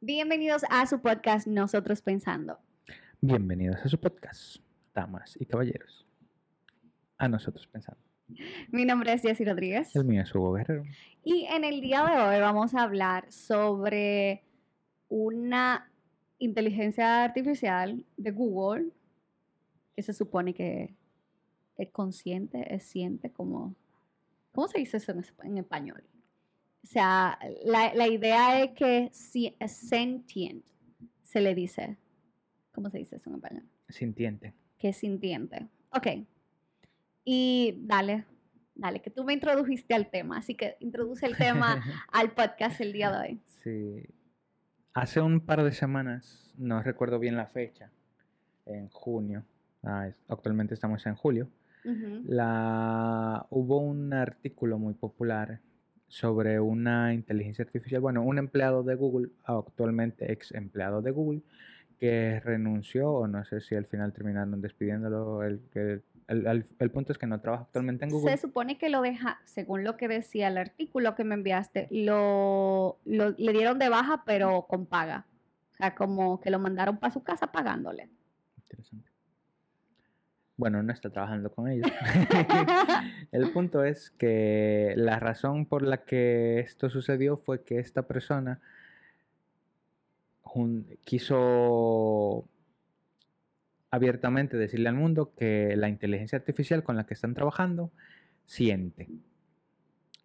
Bienvenidos 0.00 0.62
a 0.70 0.86
su 0.86 1.00
podcast 1.00 1.46
Nosotros 1.46 2.02
Pensando. 2.02 2.58
Bienvenidos 3.20 3.78
a 3.84 3.88
su 3.88 3.98
podcast, 3.98 4.56
damas 4.94 5.36
y 5.40 5.46
caballeros. 5.46 6.06
A 7.18 7.28
nosotros 7.28 7.66
pensando. 7.66 8.00
Mi 8.70 8.84
nombre 8.84 9.12
es 9.12 9.22
Jessy 9.22 9.44
Rodríguez. 9.44 9.94
El 9.96 10.04
mío 10.04 10.22
es 10.22 10.32
Hugo 10.34 10.52
Guerrero. 10.52 10.84
Y 11.24 11.46
en 11.46 11.64
el 11.64 11.80
día 11.80 12.04
de 12.04 12.16
hoy 12.16 12.40
vamos 12.40 12.74
a 12.74 12.82
hablar 12.82 13.30
sobre 13.32 14.44
una 15.08 15.90
inteligencia 16.38 17.24
artificial 17.24 18.04
de 18.16 18.30
Google 18.30 18.90
que 19.96 20.02
se 20.02 20.12
supone 20.12 20.54
que 20.54 20.94
es 21.76 21.90
consciente, 21.90 22.72
es 22.74 22.84
siente, 22.84 23.32
como... 23.32 23.74
¿Cómo 24.52 24.68
se 24.68 24.78
dice 24.78 24.98
eso 24.98 25.12
en, 25.12 25.18
esp- 25.18 25.44
en 25.44 25.58
español? 25.58 26.04
O 26.82 26.86
sea, 26.86 27.38
la, 27.64 27.92
la 27.94 28.08
idea 28.08 28.62
es 28.62 28.70
que 28.72 29.10
si 29.12 29.54
es 29.58 29.72
sentient, 29.72 30.64
se 31.22 31.40
le 31.40 31.54
dice. 31.54 31.98
¿Cómo 32.72 32.90
se 32.90 32.98
dice 32.98 33.16
eso 33.16 33.28
en 33.30 33.36
español? 33.36 33.64
Sintiente. 33.88 34.54
que 34.78 34.90
es 34.90 34.96
sintiente. 34.96 35.66
Ok. 35.90 36.06
Y 37.24 37.74
dale, 37.82 38.24
dale, 38.74 39.00
que 39.00 39.10
tú 39.10 39.24
me 39.24 39.32
introdujiste 39.32 39.94
al 39.94 40.08
tema, 40.08 40.38
así 40.38 40.54
que 40.54 40.76
introduce 40.80 41.26
el 41.26 41.36
tema 41.36 41.82
al 42.12 42.30
podcast 42.32 42.80
el 42.80 42.92
día 42.92 43.10
de 43.10 43.18
hoy. 43.18 43.40
sí. 43.62 44.06
Hace 44.94 45.20
un 45.20 45.40
par 45.40 45.62
de 45.62 45.70
semanas, 45.70 46.52
no 46.56 46.82
recuerdo 46.82 47.20
bien 47.20 47.36
la 47.36 47.46
fecha, 47.46 47.92
en 48.66 48.88
junio, 48.88 49.44
ah, 49.84 50.08
actualmente 50.26 50.74
estamos 50.74 51.06
en 51.06 51.14
julio, 51.14 51.48
la, 51.84 53.46
hubo 53.50 53.78
un 53.78 54.12
artículo 54.12 54.78
muy 54.78 54.94
popular 54.94 55.60
sobre 56.08 56.58
una 56.58 57.12
inteligencia 57.14 57.64
artificial, 57.64 58.00
bueno, 58.00 58.22
un 58.22 58.38
empleado 58.38 58.82
de 58.82 58.94
Google, 58.94 59.28
actualmente 59.44 60.32
ex 60.32 60.52
empleado 60.52 61.02
de 61.02 61.10
Google, 61.10 61.42
que 62.00 62.40
renunció, 62.40 63.10
o 63.10 63.26
no 63.26 63.44
sé 63.44 63.60
si 63.60 63.74
al 63.74 63.84
final 63.86 64.12
terminaron 64.12 64.60
despidiéndolo, 64.60 65.42
el, 65.42 65.60
que- 65.72 66.00
el, 66.28 66.46
el- 66.46 66.66
el 66.78 66.90
punto 66.90 67.12
es 67.12 67.18
que 67.18 67.26
no 67.26 67.40
trabaja 67.40 67.64
actualmente 67.64 68.04
en 68.04 68.10
Google. 68.10 68.30
Se 68.36 68.38
supone 68.42 68.78
que 68.78 68.88
lo 68.90 69.00
deja, 69.02 69.38
según 69.44 69.82
lo 69.84 69.96
que 69.96 70.08
decía 70.08 70.48
el 70.48 70.58
artículo 70.58 71.14
que 71.14 71.24
me 71.24 71.34
enviaste, 71.34 71.88
lo, 71.90 72.98
lo- 73.04 73.30
le 73.30 73.52
dieron 73.52 73.78
de 73.78 73.88
baja, 73.88 74.22
pero 74.26 74.66
con 74.68 74.86
paga. 74.86 75.26
O 75.72 75.76
sea, 75.76 75.94
como 75.94 76.40
que 76.40 76.50
lo 76.50 76.58
mandaron 76.58 76.98
para 76.98 77.12
su 77.12 77.22
casa 77.22 77.46
pagándole. 77.52 78.08
Interesante. 78.62 79.08
Bueno, 80.58 80.82
no 80.82 80.92
está 80.92 81.08
trabajando 81.08 81.50
con 81.50 81.68
ellos. 81.68 81.90
El 83.32 83.50
punto 83.52 83.84
es 83.84 84.10
que 84.10 84.92
la 84.96 85.18
razón 85.20 85.64
por 85.64 85.82
la 85.82 86.04
que 86.04 86.58
esto 86.58 86.90
sucedió 86.90 87.38
fue 87.38 87.62
que 87.62 87.78
esta 87.78 88.02
persona 88.02 88.60
quiso 91.04 92.48
abiertamente 93.90 94.56
decirle 94.56 94.88
al 94.88 94.96
mundo 94.96 95.32
que 95.36 95.76
la 95.76 95.88
inteligencia 95.88 96.36
artificial 96.36 96.82
con 96.82 96.96
la 96.96 97.06
que 97.06 97.14
están 97.14 97.34
trabajando 97.34 97.92
siente. 98.44 99.08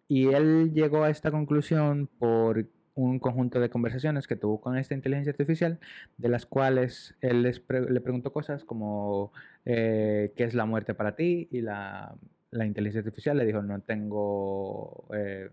Y 0.08 0.26
él 0.28 0.72
llegó 0.74 1.04
a 1.04 1.10
esta 1.10 1.30
conclusión 1.30 2.08
por 2.18 2.66
un 2.94 3.18
conjunto 3.18 3.58
de 3.60 3.70
conversaciones 3.70 4.26
que 4.28 4.36
tuvo 4.36 4.60
con 4.60 4.76
esta 4.76 4.94
inteligencia 4.94 5.32
artificial, 5.32 5.78
de 6.16 6.28
las 6.28 6.46
cuales 6.46 7.16
él 7.20 7.42
les 7.42 7.58
pre- 7.60 7.90
le 7.90 8.00
preguntó 8.00 8.32
cosas 8.32 8.64
como 8.64 9.32
eh, 9.64 10.32
¿qué 10.36 10.44
es 10.44 10.54
la 10.54 10.64
muerte 10.64 10.94
para 10.94 11.16
ti? 11.16 11.48
Y 11.50 11.60
la, 11.60 12.14
la 12.50 12.66
inteligencia 12.66 13.00
artificial 13.00 13.36
le 13.36 13.46
dijo 13.46 13.62
no 13.62 13.80
tengo 13.80 15.06
eh, 15.12 15.50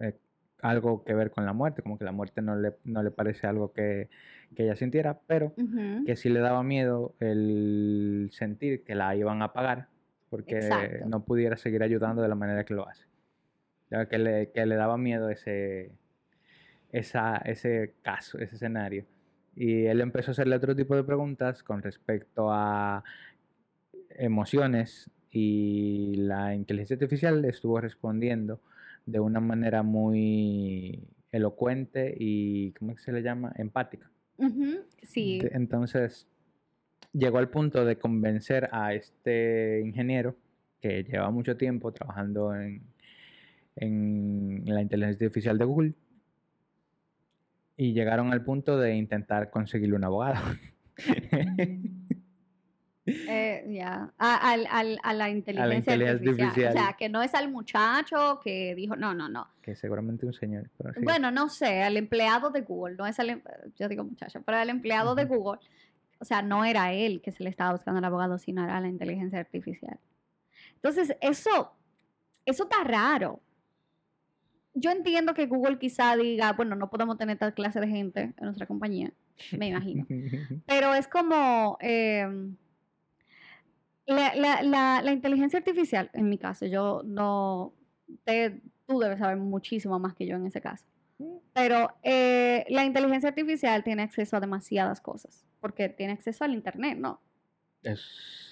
eh, 0.00 0.14
algo 0.62 1.04
que 1.04 1.14
ver 1.14 1.30
con 1.30 1.44
la 1.46 1.52
muerte, 1.52 1.82
como 1.82 1.98
que 1.98 2.04
la 2.04 2.12
muerte 2.12 2.42
no 2.42 2.56
le, 2.56 2.72
no 2.84 3.02
le 3.02 3.10
parece 3.10 3.46
algo 3.46 3.72
que, 3.72 4.08
que 4.56 4.64
ella 4.64 4.76
sintiera, 4.76 5.20
pero 5.26 5.52
que 6.04 6.16
sí 6.16 6.28
le 6.28 6.40
daba 6.40 6.62
miedo 6.62 7.14
el 7.20 8.30
sentir 8.32 8.82
que 8.82 8.94
la 8.94 9.14
iban 9.14 9.42
a 9.42 9.52
pagar 9.52 9.88
porque 10.30 10.56
Exacto. 10.56 11.06
no 11.08 11.24
pudiera 11.24 11.56
seguir 11.56 11.82
ayudando 11.84 12.20
de 12.22 12.28
la 12.28 12.34
manera 12.34 12.64
que 12.64 12.74
lo 12.74 12.88
hace. 12.88 13.04
Ya 13.90 14.06
que 14.08 14.18
le, 14.18 14.50
que 14.50 14.66
le 14.66 14.74
daba 14.74 14.96
miedo 14.96 15.28
ese, 15.30 15.92
esa, 16.94 17.38
ese 17.38 17.94
caso, 18.02 18.38
ese 18.38 18.54
escenario. 18.54 19.04
Y 19.56 19.86
él 19.86 20.00
empezó 20.00 20.30
a 20.30 20.32
hacerle 20.32 20.54
otro 20.54 20.76
tipo 20.76 20.94
de 20.94 21.02
preguntas 21.02 21.62
con 21.64 21.82
respecto 21.82 22.52
a 22.52 23.02
emociones 24.10 25.10
y 25.30 26.14
la 26.18 26.54
inteligencia 26.54 26.94
artificial 26.94 27.42
le 27.42 27.48
estuvo 27.48 27.80
respondiendo 27.80 28.60
de 29.06 29.18
una 29.18 29.40
manera 29.40 29.82
muy 29.82 31.02
elocuente 31.32 32.14
y, 32.16 32.70
¿cómo 32.72 32.96
se 32.96 33.10
le 33.10 33.22
llama? 33.22 33.52
Empática. 33.56 34.08
Sí. 35.02 35.40
Entonces, 35.50 36.28
llegó 37.12 37.38
al 37.38 37.48
punto 37.48 37.84
de 37.84 37.98
convencer 37.98 38.68
a 38.70 38.94
este 38.94 39.80
ingeniero 39.84 40.36
que 40.80 41.02
lleva 41.02 41.28
mucho 41.32 41.56
tiempo 41.56 41.92
trabajando 41.92 42.54
en, 42.54 42.82
en 43.74 44.62
la 44.64 44.80
inteligencia 44.80 45.26
artificial 45.26 45.58
de 45.58 45.64
Google 45.64 45.94
y 47.76 47.92
llegaron 47.92 48.32
al 48.32 48.44
punto 48.44 48.78
de 48.78 48.94
intentar 48.94 49.50
conseguirle 49.50 49.96
un 49.96 50.04
abogado. 50.04 50.42
Eh, 53.06 53.66
ya, 53.68 54.14
a, 54.16 54.56
la 54.56 55.28
inteligencia, 55.28 55.94
inteligencia 55.94 56.46
artificial. 56.46 56.68
O 56.70 56.72
sea, 56.72 56.96
que 56.98 57.10
no 57.10 57.22
es 57.22 57.34
al 57.34 57.50
muchacho 57.50 58.40
que 58.42 58.74
dijo, 58.74 58.96
no, 58.96 59.12
no, 59.12 59.28
no. 59.28 59.46
que 59.60 59.74
seguramente 59.74 60.24
un 60.24 60.32
señor. 60.32 60.70
pero 60.78 60.94
sí. 60.94 61.00
Bueno, 61.02 61.30
no 61.30 61.50
sé, 61.50 61.82
al 61.82 61.98
empleado 61.98 62.50
de 62.50 62.62
Google, 62.62 62.96
no 62.96 63.06
es 63.06 63.20
al, 63.20 63.28
em- 63.30 63.42
yo 63.76 63.88
digo 63.88 64.04
muchacho, 64.04 64.40
pero 64.42 64.56
al 64.56 64.70
empleado 64.70 65.14
de. 65.14 65.26
Google, 65.26 65.60
o 66.18 66.24
sea, 66.24 66.40
no 66.40 66.64
era 66.64 66.94
él 66.94 67.20
que 67.20 67.30
se 67.30 67.44
le 67.44 67.50
estaba 67.50 67.72
buscando 67.72 67.98
al 67.98 68.04
abogado, 68.04 68.38
sino 68.38 68.64
era 68.64 68.80
la 68.80 68.88
inteligencia 68.88 69.38
artificial. 69.38 69.98
Entonces, 70.76 71.14
eso, 71.20 71.72
eso 72.46 72.62
está 72.62 72.84
raro. 72.84 73.40
Yo 74.74 74.90
entiendo 74.90 75.34
que 75.34 75.46
Google 75.46 75.78
quizá 75.78 76.16
diga, 76.16 76.52
bueno, 76.52 76.74
no 76.76 76.90
podemos 76.90 77.16
tener 77.16 77.38
tal 77.38 77.54
clase 77.54 77.80
de 77.80 77.88
gente 77.88 78.20
en 78.36 78.44
nuestra 78.44 78.66
compañía, 78.66 79.12
me 79.56 79.68
imagino. 79.68 80.04
Pero 80.66 80.94
es 80.94 81.06
como 81.08 81.78
eh, 81.80 82.26
la, 84.06 84.34
la- 84.34 84.62
la- 84.62 85.02
la 85.02 85.12
inteligencia 85.12 85.58
artificial, 85.58 86.10
en 86.12 86.28
mi 86.28 86.38
caso, 86.38 86.66
yo 86.66 87.02
no, 87.04 87.72
te- 88.24 88.60
tú 88.86 88.98
debes 88.98 89.18
saber 89.18 89.36
muchísimo 89.38 89.98
más 89.98 90.14
que 90.14 90.26
yo 90.26 90.36
en 90.36 90.46
ese 90.46 90.60
caso. 90.60 90.84
Pero 91.54 91.90
eh, 92.02 92.66
la 92.68 92.84
inteligencia 92.84 93.28
artificial 93.28 93.84
tiene 93.84 94.02
acceso 94.02 94.36
a 94.36 94.40
demasiadas 94.40 95.00
cosas, 95.00 95.46
porque 95.60 95.88
tiene 95.88 96.12
acceso 96.12 96.44
al 96.44 96.52
Internet, 96.52 96.98
¿no? 96.98 97.20
Es- 97.82 98.50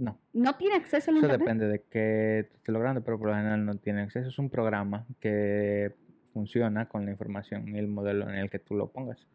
No, 0.00 0.18
No 0.32 0.56
tiene 0.56 0.76
acceso 0.76 1.10
al 1.10 1.18
eso 1.18 1.26
Internet. 1.26 1.40
depende 1.40 1.68
de 1.68 1.82
qué 1.90 2.46
tú 2.50 2.56
estés 2.56 2.72
logrando, 2.72 3.02
pero 3.04 3.18
por 3.18 3.28
lo 3.28 3.34
general 3.34 3.64
no 3.64 3.74
tiene 3.76 4.02
acceso. 4.02 4.28
Es 4.28 4.38
un 4.38 4.48
programa 4.48 5.04
que 5.20 5.94
funciona 6.32 6.88
con 6.88 7.04
la 7.04 7.10
información 7.10 7.68
y 7.68 7.78
el 7.78 7.86
modelo 7.86 8.28
en 8.30 8.36
el 8.36 8.48
que 8.50 8.58
tú 8.58 8.74
lo 8.74 8.88
pongas. 8.88 9.26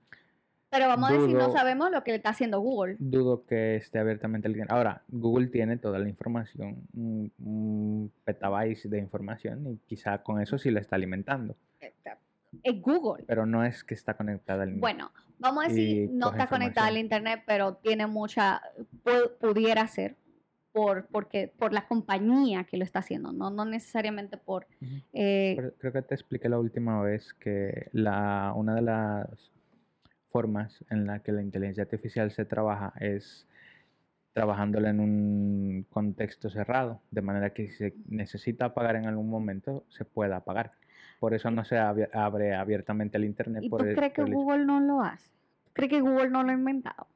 Pero 0.71 0.87
vamos 0.87 1.09
a 1.11 1.13
decir, 1.13 1.35
no 1.35 1.51
sabemos 1.51 1.91
lo 1.91 2.03
que 2.03 2.11
le 2.11 2.17
está 2.17 2.29
haciendo 2.31 2.59
Google. 2.59 2.95
Dudo 2.99 3.45
que 3.45 3.75
esté 3.75 3.99
abiertamente 3.99 4.47
el 4.47 4.65
Ahora, 4.69 5.03
Google 5.07 5.47
tiene 5.47 5.77
toda 5.77 5.99
la 5.99 6.09
información, 6.09 6.87
un, 6.93 7.31
un 7.37 8.11
petabyte 8.25 8.83
de 8.89 8.97
información 8.99 9.67
y 9.67 9.77
quizá 9.85 10.17
con 10.23 10.41
eso 10.41 10.57
sí 10.57 10.71
la 10.71 10.79
está 10.81 10.95
alimentando, 10.97 11.55
Es 12.63 12.81
Google. 12.81 13.23
pero 13.27 13.45
no 13.45 13.63
es 13.63 13.83
que 13.83 13.93
está 13.93 14.15
conectada 14.15 14.63
al 14.63 14.73
Bueno, 14.73 15.11
vamos 15.39 15.65
a 15.65 15.67
decir, 15.67 16.09
no 16.11 16.31
está 16.31 16.47
conectada 16.47 16.87
al 16.87 16.97
internet, 16.97 17.43
pero 17.45 17.75
tiene 17.75 18.07
mucha, 18.07 18.61
pu- 19.05 19.31
pudiera 19.39 19.87
ser 19.87 20.15
por, 20.75 21.07
porque, 21.07 21.47
por 21.57 21.71
la 21.71 21.87
compañía 21.87 22.65
que 22.65 22.75
lo 22.75 22.83
está 22.83 22.99
haciendo, 22.99 23.31
no, 23.31 23.49
no 23.49 23.63
necesariamente 23.63 24.35
por... 24.35 24.67
Ujú. 24.81 24.95
eh, 25.13 25.53
Pero 25.55 25.73
creo 25.77 25.93
que 25.93 26.01
te 26.01 26.15
expliqué 26.15 26.49
la 26.49 26.59
última 26.59 27.01
vez 27.01 27.33
que 27.35 27.87
la, 27.93 28.51
una 28.53 28.75
de 28.75 28.81
las 28.81 29.51
formas 30.31 30.83
en 30.89 31.07
la 31.07 31.19
que 31.19 31.31
la 31.31 31.41
inteligencia 31.41 31.83
artificial 31.83 32.29
se 32.31 32.43
trabaja 32.43 32.91
es 32.99 33.47
trabajándola 34.33 34.89
en 34.89 34.99
un 34.99 35.85
contexto 35.89 36.49
cerrado, 36.49 36.99
de 37.09 37.21
manera 37.21 37.51
que 37.53 37.69
si 37.69 37.77
se 37.77 37.93
necesita 38.09 38.65
apagar 38.65 38.97
en 38.97 39.05
algún 39.05 39.29
momento, 39.29 39.85
se 39.87 40.03
pueda 40.03 40.35
apagar. 40.35 40.73
Por 41.21 41.33
eso 41.33 41.49
no 41.51 41.63
se 41.63 41.77
abre, 41.77 42.53
abiertamente 42.53 43.15
el 43.17 43.23
Internet. 43.23 43.63
¿Y 43.63 43.69
tú 43.69 43.77
por 43.77 43.87
el- 43.87 43.95
crees 43.95 44.11
que 44.11 44.23
el 44.23 44.33
Google 44.33 44.65
no 44.65 44.81
lo 44.81 45.01
hace? 45.01 45.31
¿Crees 45.71 45.89
que 45.89 46.01
Google 46.01 46.29
no 46.31 46.43
lo 46.43 46.49
ha 46.49 46.53
inventado? 46.53 47.07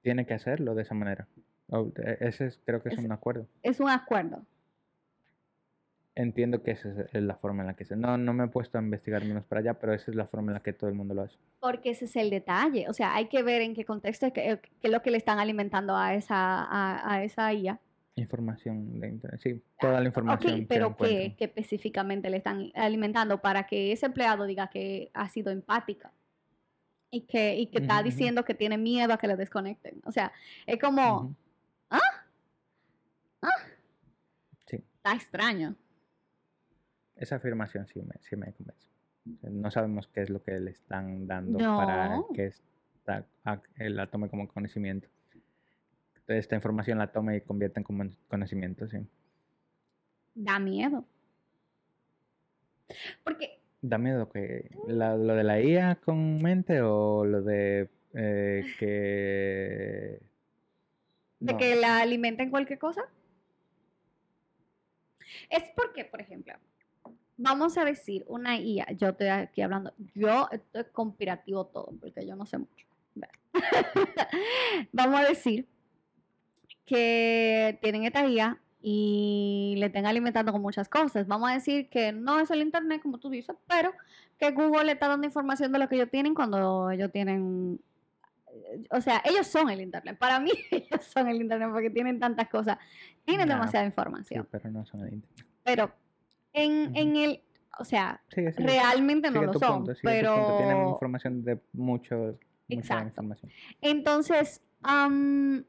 Tiene 0.00 0.24
que 0.24 0.32
hacerlo 0.32 0.74
de 0.74 0.80
esa 0.82 0.94
manera. 0.94 1.26
O- 1.68 1.92
e- 1.96 2.16
Ese 2.20 2.46
es- 2.46 2.60
creo 2.64 2.82
que 2.82 2.90
es 2.90 2.98
Es- 2.98 3.04
un 3.04 3.12
acuerdo. 3.12 3.46
Es 3.62 3.80
un 3.80 3.90
acuerdo. 3.90 4.44
Entiendo 6.14 6.62
que 6.62 6.70
esa 6.70 6.88
es 7.12 7.22
la 7.22 7.34
forma 7.36 7.62
en 7.62 7.66
la 7.66 7.74
que 7.74 7.84
se... 7.84 7.94
No, 7.94 8.16
no 8.16 8.32
me 8.32 8.44
he 8.44 8.48
puesto 8.48 8.78
a 8.78 8.80
investigar 8.80 9.22
menos 9.26 9.44
para 9.44 9.60
allá, 9.60 9.74
pero 9.74 9.92
esa 9.92 10.10
es 10.10 10.16
la 10.16 10.26
forma 10.26 10.50
en 10.50 10.54
la 10.54 10.60
que 10.62 10.72
todo 10.72 10.88
el 10.88 10.96
mundo 10.96 11.12
lo 11.12 11.22
hace. 11.22 11.36
Porque 11.60 11.90
ese 11.90 12.06
es 12.06 12.16
el 12.16 12.30
detalle. 12.30 12.88
O 12.88 12.94
sea, 12.94 13.14
hay 13.14 13.26
que 13.26 13.42
ver 13.42 13.60
en 13.60 13.74
qué 13.74 13.84
contexto, 13.84 14.32
qué, 14.32 14.58
qué 14.80 14.86
es 14.88 14.90
lo 14.90 15.02
que 15.02 15.10
le 15.10 15.18
están 15.18 15.38
alimentando 15.40 15.94
a 15.94 16.14
esa, 16.14 16.64
a, 16.64 17.12
a 17.12 17.22
esa 17.22 17.52
IA. 17.52 17.78
Información 18.14 18.98
de 18.98 19.08
internet. 19.08 19.40
Sí, 19.42 19.62
toda 19.78 20.00
la 20.00 20.06
información. 20.06 20.54
Ok, 20.54 20.60
que 20.60 20.66
pero 20.66 20.96
¿qué, 20.96 21.04
encuentran. 21.04 21.36
qué 21.36 21.44
específicamente 21.44 22.30
le 22.30 22.38
están 22.38 22.72
alimentando 22.74 23.42
para 23.42 23.66
que 23.66 23.92
ese 23.92 24.06
empleado 24.06 24.46
diga 24.46 24.68
que 24.68 25.10
ha 25.12 25.28
sido 25.28 25.50
empática? 25.52 26.12
y 27.08 27.20
que, 27.22 27.54
y 27.56 27.66
que 27.68 27.78
está 27.78 28.02
diciendo 28.02 28.44
que 28.44 28.52
tiene 28.52 28.76
miedo 28.76 29.12
a 29.14 29.16
que 29.18 29.26
le 29.28 29.36
desconecten. 29.36 30.02
O 30.04 30.12
sea, 30.12 30.32
es 30.66 30.78
como, 30.78 31.34
está 35.06 35.14
extraño. 35.14 35.76
esa 37.16 37.36
afirmación 37.36 37.86
sí 37.86 38.02
me, 38.02 38.14
sí 38.20 38.36
me 38.36 38.52
convence. 38.52 38.88
No 39.42 39.70
sabemos 39.70 40.06
qué 40.08 40.22
es 40.22 40.30
lo 40.30 40.42
que 40.42 40.58
le 40.60 40.70
están 40.70 41.26
dando 41.26 41.58
para 41.58 42.20
que 42.34 42.46
esta, 42.46 43.24
él 43.76 43.96
la 43.96 44.08
tome 44.08 44.28
como 44.28 44.46
conocimiento. 44.48 45.08
Entonces, 46.14 46.44
esta 46.44 46.56
información 46.56 46.98
la 46.98 47.10
tome 47.12 47.36
y 47.36 47.40
convierte 47.40 47.80
en 47.80 47.84
como 47.84 48.04
conocimiento, 48.28 48.86
sí. 48.88 48.98
Da 50.34 50.58
miedo. 50.58 51.04
Porque 53.24 53.60
Da 53.80 53.98
miedo 53.98 54.28
que 54.30 54.70
la- 54.88 55.16
lo 55.16 55.34
de 55.34 55.44
la 55.44 55.60
IA 55.60 55.96
con 55.96 56.42
mente 56.42 56.80
o 56.82 57.24
lo 57.24 57.42
de 57.42 57.88
eh, 58.14 58.64
que 58.78 60.20
de 61.40 61.56
que 61.56 61.76
la 61.76 62.00
alimenten 62.00 62.50
cualquier 62.50 62.78
cosa. 62.78 63.02
Es 65.50 65.64
porque, 65.74 66.04
por 66.04 66.20
ejemplo, 66.20 66.54
vamos 67.36 67.76
a 67.78 67.84
decir 67.84 68.24
una 68.28 68.58
IA, 68.58 68.92
yo 68.92 69.08
estoy 69.08 69.28
aquí 69.28 69.62
hablando, 69.62 69.92
yo 70.14 70.48
estoy 70.50 70.84
conspirativo 70.92 71.66
todo, 71.66 71.92
porque 72.00 72.26
yo 72.26 72.36
no 72.36 72.46
sé 72.46 72.58
mucho. 72.58 72.86
Vamos 74.92 75.20
a 75.20 75.24
decir 75.24 75.66
que 76.84 77.78
tienen 77.80 78.04
esta 78.04 78.26
IA 78.26 78.60
y 78.80 79.74
le 79.78 79.86
estén 79.86 80.06
alimentando 80.06 80.52
con 80.52 80.62
muchas 80.62 80.88
cosas. 80.88 81.26
Vamos 81.26 81.50
a 81.50 81.54
decir 81.54 81.88
que 81.88 82.12
no 82.12 82.38
es 82.38 82.50
el 82.50 82.60
internet, 82.60 83.02
como 83.02 83.18
tú 83.18 83.30
dices, 83.30 83.56
pero 83.66 83.92
que 84.38 84.50
Google 84.52 84.84
le 84.84 84.92
está 84.92 85.08
dando 85.08 85.26
información 85.26 85.72
de 85.72 85.78
lo 85.78 85.88
que 85.88 85.96
ellos 85.96 86.10
tienen 86.10 86.34
cuando 86.34 86.90
ellos 86.90 87.10
tienen 87.10 87.80
o 88.90 89.00
sea, 89.00 89.22
ellos 89.24 89.46
son 89.46 89.70
el 89.70 89.80
internet. 89.80 90.18
Para 90.18 90.40
mí, 90.40 90.50
ellos 90.70 91.04
son 91.04 91.28
el 91.28 91.40
internet 91.40 91.68
porque 91.72 91.90
tienen 91.90 92.18
tantas 92.18 92.48
cosas, 92.48 92.78
tienen 93.24 93.48
demasiada 93.48 93.84
sí, 93.84 93.88
información. 93.88 94.48
pero 94.50 94.70
no 94.70 94.84
son 94.86 95.06
el 95.06 95.14
internet. 95.14 95.46
Pero 95.62 95.92
en, 96.52 96.90
Ujú. 96.90 96.92
en 96.94 97.16
el, 97.16 97.42
o 97.78 97.84
sea, 97.84 98.20
Sigue, 98.28 98.52
sigue, 98.52 98.66
realmente 98.68 99.30
no 99.30 99.42
lo 99.42 99.52
son, 99.54 99.84
punto, 99.84 99.92
punto. 99.94 100.56
Tienen 100.56 100.76
pero 100.78 100.88
información 100.88 101.44
de 101.44 101.60
mucho, 101.72 102.16
mucha 102.16 102.38
Exacto. 102.68 103.08
información. 103.08 103.52
entonces, 103.80 104.62
am, 104.82 105.64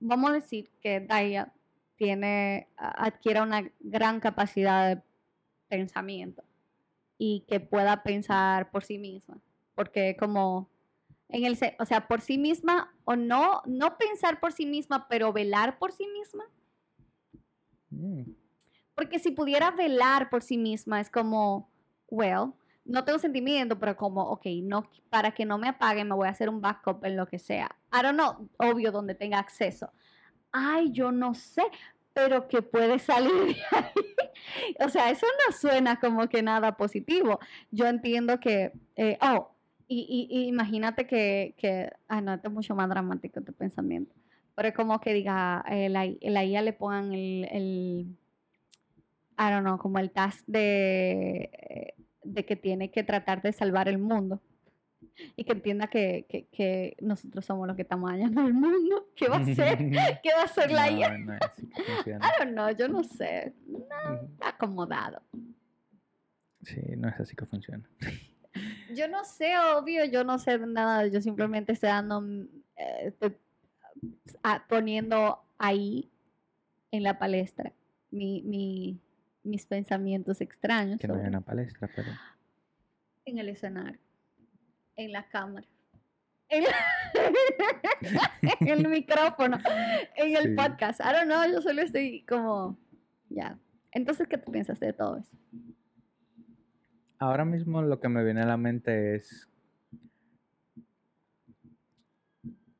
vamos 0.00 0.30
a 0.30 0.34
decir 0.34 0.70
que 0.80 1.00
Daya 1.00 1.52
tiene, 1.96 2.68
adquiere 2.76 3.40
una 3.42 3.70
gran 3.80 4.18
capacidad 4.20 4.96
de 4.96 5.02
pensamiento 5.68 6.42
y 7.18 7.44
que 7.46 7.60
pueda 7.60 8.02
pensar 8.02 8.70
por 8.70 8.82
sí 8.82 8.98
misma, 8.98 9.38
porque 9.76 10.16
como 10.18 10.68
en 11.32 11.44
el, 11.44 11.58
o 11.78 11.86
sea, 11.86 12.06
por 12.06 12.20
sí 12.20 12.38
misma 12.38 12.94
o 13.04 13.16
no, 13.16 13.62
no 13.66 13.96
pensar 13.96 14.38
por 14.38 14.52
sí 14.52 14.66
misma, 14.66 15.08
pero 15.08 15.32
velar 15.32 15.78
por 15.78 15.92
sí 15.92 16.06
misma. 16.06 16.44
Mm, 17.90 18.32
Porque 18.94 19.18
si 19.18 19.30
pudiera 19.30 19.70
velar 19.70 20.30
por 20.30 20.42
sí 20.42 20.58
misma, 20.58 21.00
es 21.00 21.10
como, 21.10 21.70
well, 22.08 22.52
no 22.84 23.04
tengo 23.04 23.18
sentimiento, 23.18 23.78
pero 23.78 23.96
como, 23.96 24.22
ok, 24.24 24.46
no, 24.62 24.88
para 25.08 25.32
que 25.32 25.44
no 25.44 25.56
me 25.56 25.68
apaguen, 25.68 26.08
me 26.08 26.14
voy 26.14 26.28
a 26.28 26.32
hacer 26.32 26.48
un 26.48 26.60
backup 26.60 27.04
en 27.04 27.16
lo 27.16 27.26
que 27.26 27.38
sea. 27.38 27.76
I 27.92 28.02
don't 28.02 28.14
know, 28.14 28.48
obvio, 28.58 28.92
donde 28.92 29.14
tenga 29.14 29.38
acceso. 29.38 29.90
Ay, 30.50 30.90
yo 30.92 31.12
no 31.12 31.32
sé, 31.34 31.62
pero 32.12 32.46
que 32.46 32.60
puede 32.60 32.98
salir 32.98 33.32
de 33.32 33.56
ahí. 33.70 33.92
O 34.84 34.88
sea, 34.88 35.10
eso 35.10 35.26
no 35.46 35.52
suena 35.56 36.00
como 36.00 36.28
que 36.28 36.42
nada 36.42 36.76
positivo. 36.76 37.38
Yo 37.70 37.86
entiendo 37.86 38.40
que, 38.40 38.72
eh, 38.96 39.18
oh, 39.20 39.52
y, 39.92 40.28
y- 40.30 40.38
y 40.38 40.46
imagínate 40.48 41.06
que, 41.06 41.54
que, 41.56 41.90
ah, 42.08 42.20
no, 42.20 42.34
esto 42.34 42.48
es 42.48 42.54
mucho 42.54 42.74
más 42.74 42.88
dramático 42.88 43.40
este 43.40 43.52
pensamiento. 43.52 44.14
Pero 44.54 44.68
es 44.68 44.74
como 44.74 45.00
que 45.00 45.12
diga, 45.14 45.64
eh, 45.70 45.88
la, 45.88 46.06
la 46.20 46.44
IA 46.44 46.62
le 46.62 46.72
pongan 46.72 47.12
el, 47.12 47.48
el, 47.50 48.06
I 49.38 49.50
don't 49.50 49.62
know, 49.62 49.78
como 49.78 49.98
el 49.98 50.10
task 50.10 50.44
de, 50.46 51.50
eh, 51.52 51.94
de 52.22 52.44
que 52.44 52.56
tiene 52.56 52.90
que 52.90 53.02
tratar 53.02 53.42
de 53.42 53.52
salvar 53.52 53.88
el 53.88 53.98
mundo. 53.98 54.40
Y 55.36 55.44
que 55.44 55.52
entienda 55.52 55.88
que, 55.88 56.26
que, 56.28 56.46
que 56.46 56.96
nosotros 57.00 57.44
somos 57.44 57.66
los 57.66 57.76
que 57.76 57.82
estamos 57.82 58.10
dañando 58.10 58.46
el 58.46 58.54
mundo. 58.54 59.08
¿Qué 59.16 59.28
va 59.28 59.36
a 59.36 59.40
hacer? 59.40 59.78
¿Qué 60.22 60.30
va 60.34 60.42
a 60.42 60.44
hacer 60.44 60.70
la 60.70 60.90
IA? 60.90 61.18
no, 61.18 61.32
no 61.34 61.38
que 61.74 61.82
funciona. 61.82 62.26
I 62.38 62.44
don't 62.44 62.52
know, 62.54 62.70
yo 62.70 62.88
no 62.88 63.02
sé. 63.04 63.52
No, 63.66 64.28
acomodado. 64.40 65.20
Sí, 66.62 66.80
no 66.96 67.08
es 67.08 67.18
así 67.20 67.34
que 67.36 67.46
funciona. 67.46 67.84
Yo 68.94 69.08
no 69.08 69.24
sé, 69.24 69.52
obvio, 69.58 70.04
yo 70.04 70.24
no 70.24 70.38
sé 70.38 70.58
nada, 70.58 71.06
yo 71.06 71.20
simplemente 71.20 71.72
estoy 71.72 71.88
dando, 71.88 72.22
eh, 72.76 73.12
ah, 74.42 74.64
poniendo 74.68 75.42
ahí 75.58 76.10
en 76.90 77.02
la 77.02 77.18
palestra 77.18 77.72
mi, 78.10 78.42
mi- 78.42 79.00
mis 79.44 79.66
pensamientos 79.66 80.40
extraños 80.40 81.00
Que 81.00 81.08
no 81.08 81.14
sobre- 81.14 81.28
una 81.28 81.40
palestra, 81.40 81.88
pero 81.94 82.08
en 83.24 83.38
el 83.38 83.48
escenario, 83.48 83.98
en 84.96 85.12
la 85.12 85.28
cámara, 85.28 85.66
en, 86.48 86.64
la- 86.64 86.72
en 88.60 88.68
el 88.68 88.88
micrófono, 88.88 89.58
en 90.16 90.36
el 90.36 90.42
Sí. 90.42 90.54
podcast. 90.54 91.00
I 91.00 91.12
don't 91.12 91.24
know, 91.26 91.44
yo 91.50 91.62
solo 91.62 91.82
estoy 91.82 92.24
como, 92.26 92.76
ya. 93.30 93.58
Entonces, 93.92 94.26
¿qué 94.28 94.38
tú 94.38 94.50
piensas 94.52 94.78
de 94.80 94.92
todo 94.92 95.16
eso? 95.18 95.36
Ahora 97.22 97.44
mismo 97.44 97.82
lo 97.82 98.00
que 98.00 98.08
me 98.08 98.24
viene 98.24 98.42
a 98.42 98.46
la 98.46 98.56
mente 98.56 99.14
es 99.16 99.48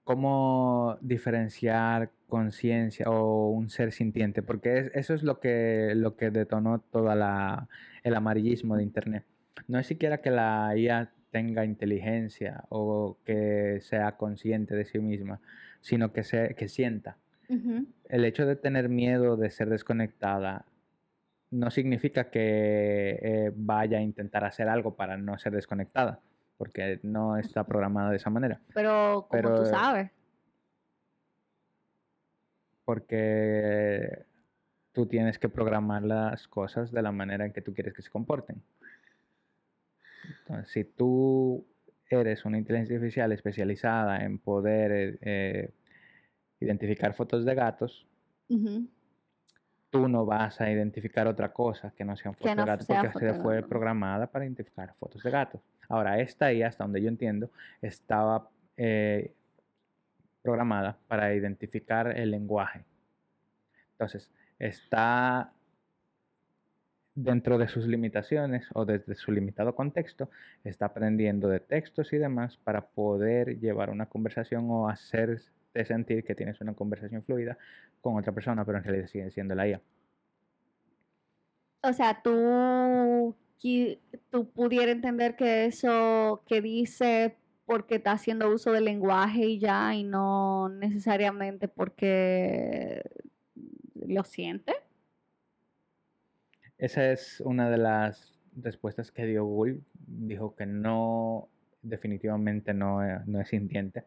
cómo 0.05 0.99
diferenciar 1.01 2.11
conciencia 2.29 3.07
o 3.11 3.51
un 3.51 3.71
ser 3.71 3.93
sintiente, 3.93 4.43
porque 4.43 4.79
es- 4.79 4.91
eso 4.97 5.15
es 5.15 5.23
lo 5.23 5.39
que, 5.41 5.93
lo 5.95 6.17
que 6.17 6.31
detonó 6.31 6.81
todo 6.81 7.13
el 7.13 8.15
amarillismo 8.15 8.77
de 8.77 8.83
Internet. 8.83 9.25
No 9.69 9.79
es 9.79 9.87
siquiera 9.87 10.19
que 10.21 10.31
la 10.31 10.75
IA 10.77 11.13
tenga 11.31 11.65
inteligencia 11.65 12.65
o 12.69 13.17
que 13.25 13.79
sea 13.81 14.17
consciente 14.17 14.75
de 14.75 14.85
sí 14.85 14.99
misma, 14.99 15.41
sino 15.81 16.13
que, 16.13 16.25
se, 16.25 16.55
que 16.57 16.69
sienta. 16.69 17.17
El 18.09 18.25
hecho 18.25 18.47
de 18.47 18.57
tener 18.57 18.89
miedo 18.89 19.37
de 19.37 19.51
ser 19.51 19.69
desconectada 19.71 20.65
no 21.53 21.71
significa 21.71 22.31
que 22.31 23.19
eh, 23.23 23.53
vaya 23.55 23.99
a 23.99 24.01
intentar 24.01 24.45
hacer 24.45 24.69
algo 24.69 24.97
para 24.97 25.17
no 25.17 25.39
ser 25.39 25.53
desconectada, 25.53 26.19
porque 26.57 26.99
no 27.03 27.37
está 27.37 27.65
programada 27.65 28.11
de 28.11 28.17
esa 28.17 28.31
manera. 28.31 28.61
Pero 28.75 29.27
como 29.29 29.43
tú 29.43 29.49
Pero- 29.49 29.67
sabes, 29.67 30.11
porque 32.85 34.25
tú 34.93 35.07
tienes 35.07 35.39
que 35.39 35.49
programar 35.49 36.03
las 36.03 36.49
cosas 36.49 36.91
de 36.91 37.03
la 37.03 37.13
manera 37.13 37.47
en 37.47 37.53
que 37.53 37.63
tú 37.63 37.73
quieres 37.73 37.95
que 37.95 38.03
se 38.03 38.11
comporten. 38.11 38.63
Entonces, 40.41 40.73
si 40.73 40.85
tú 40.85 41.67
eres 42.09 42.45
una 42.45 42.59
inteligencia 42.59 42.97
artificial 42.97 43.33
especializada 43.33 44.25
en 44.25 44.39
poder 44.39 44.93
eh, 44.93 45.19
eh, 45.23 45.71
identificar 46.61 47.15
fotos 47.15 47.45
de 47.45 47.55
gatos, 47.55 48.07
tú 49.93 50.09
no 50.09 50.25
vas 50.25 50.59
a 50.59 50.71
identificar 50.71 51.27
otra 51.27 51.53
cosa 51.53 51.93
que 51.95 52.03
no 52.03 52.17
sean 52.17 52.35
fotos 52.35 52.57
no 52.57 52.63
de 52.63 52.67
gatos 52.67 52.87
sea 52.87 53.03
porque 53.13 53.27
foto 53.27 53.35
se 53.35 53.43
fue 53.43 53.57
gato. 53.57 53.69
programada 53.69 54.27
para 54.27 54.47
identificar 54.47 54.95
fotos 54.99 55.23
de 55.23 55.31
gatos. 55.31 55.61
Ahora, 55.87 56.19
esta 56.19 56.51
IA, 56.51 56.69
hasta 56.69 56.85
donde 56.85 57.03
yo 57.03 57.09
entiendo, 57.09 57.51
estaba 57.83 58.49
eh, 58.79 59.35
programada 60.41 60.97
para 61.07 61.35
identificar 61.35 62.19
el 62.19 62.31
lenguaje. 62.31 62.87
Entonces, 63.93 64.31
está 64.59 65.53
dentro 67.15 67.59
de 67.59 67.69
sus 67.69 67.87
limitaciones 67.87 68.67
o 68.73 68.87
desde 68.87 69.15
su 69.15 69.31
limitado 69.31 69.75
contexto, 69.75 70.31
está 70.65 70.87
aprendiendo 70.87 71.49
de 71.49 71.61
textos 71.61 72.15
y 72.15 72.17
demás 72.17 72.57
para 72.57 72.81
poder 72.81 73.61
llevar 73.61 73.91
una 73.91 74.07
conversación 74.07 74.71
o 74.71 74.89
hacerte 75.73 75.85
sentir 75.85 76.25
que 76.25 76.35
tienes 76.35 76.61
una 76.61 76.75
conversación 76.75 77.23
fluida 77.23 77.57
con 78.01 78.17
otra 78.17 78.33
persona, 78.33 78.65
pero 78.65 78.79
en 78.79 78.85
realidad 78.85 79.07
sigue 79.07 79.31
siendo 79.31 79.55
la 79.55 79.69
IA. 79.69 79.81
O 81.83 81.93
sea, 81.93 82.23
tú, 82.23 83.35
tú 84.31 84.51
pudiera 84.51 84.93
entender 84.93 85.37
que 85.37 85.67
eso 85.67 86.43
que 86.47 86.61
dice 86.61 87.37
porque 87.65 87.97
está 87.97 88.13
haciendo 88.13 88.51
uso 88.51 88.73
del 88.73 88.85
lenguaje 88.85 89.47
y 89.47 89.59
ya, 89.59 89.95
y 89.95 90.05
no 90.05 90.69
necesariamente 90.69 91.69
porque 91.69 93.03
lo 93.95 94.25
siente. 94.25 94.75
Esa 96.79 97.13
es 97.13 97.41
una 97.41 97.71
de 97.71 97.79
las 97.79 98.41
respuestas 98.57 99.11
que 99.11 99.25
dio 99.25 99.45
Google. 99.45 99.81
Dijo 99.95 100.55
que 100.55 100.67
no, 100.67 101.49
definitivamente 101.83 102.75
no, 102.75 103.05
eh, 103.05 103.21
no 103.27 103.41
es 103.41 103.49
sintiente. 103.49 104.05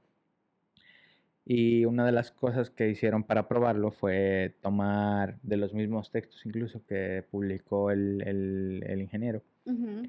Y 1.48 1.86
una 1.86 2.06
de 2.06 2.12
las 2.12 2.32
cosas 2.32 2.72
que 2.72 2.90
hicieron 2.90 3.24
para 3.24 3.48
probarlo 3.48 3.92
fue 3.92 4.56
tomar 4.62 5.38
de 5.44 5.58
los 5.58 5.74
mismos 5.74 6.10
textos 6.12 6.44
incluso 6.46 6.84
que 6.88 7.24
publicó 7.30 7.92
el, 7.92 8.24
el- 8.25 8.84
el 8.88 9.02
ingeniero 9.02 9.44
Ujú, 9.66 10.04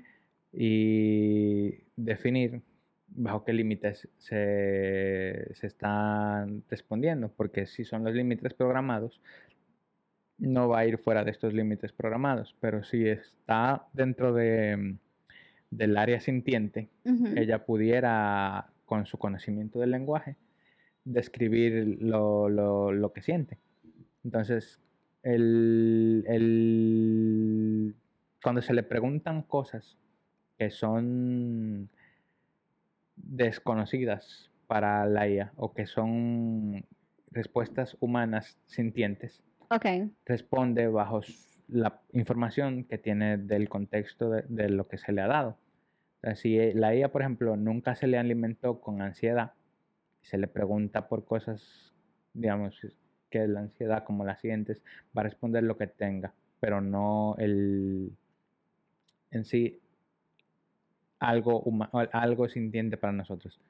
y 0.52 1.74
definir 1.96 2.62
bajo 3.08 3.44
qué 3.44 3.52
límites 3.52 4.08
se, 4.16 5.50
se 5.54 5.66
están 5.66 6.64
respondiendo, 6.70 7.28
porque 7.36 7.66
si 7.66 7.84
son 7.84 8.04
los 8.04 8.14
límites 8.14 8.54
programados, 8.54 9.20
no 10.38 10.68
va 10.68 10.80
a 10.80 10.86
ir 10.86 10.98
fuera 10.98 11.24
de 11.24 11.30
estos 11.30 11.52
límites 11.54 11.92
programados, 11.92 12.54
pero 12.60 12.82
si 12.82 13.06
está 13.08 13.86
dentro 13.92 14.32
de, 14.34 14.96
del 15.70 15.96
área 15.96 16.20
sintiente, 16.20 16.88
Ujú. 17.04 17.28
ella 17.36 17.64
pudiera, 17.64 18.68
con 18.84 19.06
su 19.06 19.18
conocimiento 19.18 19.78
del 19.78 19.90
lenguaje, 19.92 20.36
describir 21.06 21.98
lo, 22.02 22.48
lo- 22.50 22.92
lo 22.92 23.12
que 23.12 23.22
siente. 23.22 23.58
Entonces, 24.24 24.80
el- 25.22 26.24
el- 26.26 27.94
cuando 28.42 28.60
se 28.60 28.74
le 28.74 28.82
preguntan 28.82 29.42
cosas 29.42 29.96
que 30.58 30.68
son 30.70 31.88
desconocidas 33.16 34.50
para 34.66 35.06
la 35.06 35.28
IA 35.28 35.52
o 35.56 35.72
que 35.72 35.86
son 35.86 36.84
respuestas 37.30 37.96
humanas 38.00 38.58
sintientes, 38.66 39.42
Ok. 39.70 39.86
responde 40.24 40.88
bajo 40.88 41.20
la 41.68 42.00
información 42.12 42.84
que 42.84 42.98
tiene 42.98 43.36
del 43.38 43.68
contexto 43.68 44.30
de, 44.30 44.42
de 44.48 44.68
lo 44.68 44.86
que 44.88 44.98
se 44.98 45.12
le 45.12 45.22
ha 45.22 45.26
dado. 45.28 45.56
Si 46.34 46.58
eh, 46.58 46.72
la 46.74 46.94
IA, 46.94 47.12
por 47.12 47.22
ejemplo, 47.22 47.56
nunca 47.56 47.94
se 47.94 48.06
le 48.08 48.18
alimentó 48.18 48.80
con 48.80 49.00
ansiedad, 49.02 49.52
se 50.28 50.38
le 50.38 50.48
pregunta 50.48 51.08
por 51.08 51.24
cosas, 51.24 51.94
digamos, 52.34 52.78
que 53.30 53.44
es 53.44 53.48
la 53.48 53.60
ansiedad, 53.60 54.04
como 54.04 54.24
la 54.24 54.36
sientes, 54.36 54.82
va 55.16 55.20
a 55.22 55.24
responder 55.24 55.62
lo 55.62 55.76
que 55.76 55.86
tenga, 55.86 56.32
pero 56.60 56.80
no 56.80 57.36
el 57.38 58.10
en 59.30 59.44
sí 59.44 59.80
algo, 61.18 61.62
huma- 61.64 61.90
algo 62.12 62.48
sintiente 62.48 62.96
para 62.96 63.12
nosotros. 63.12 63.60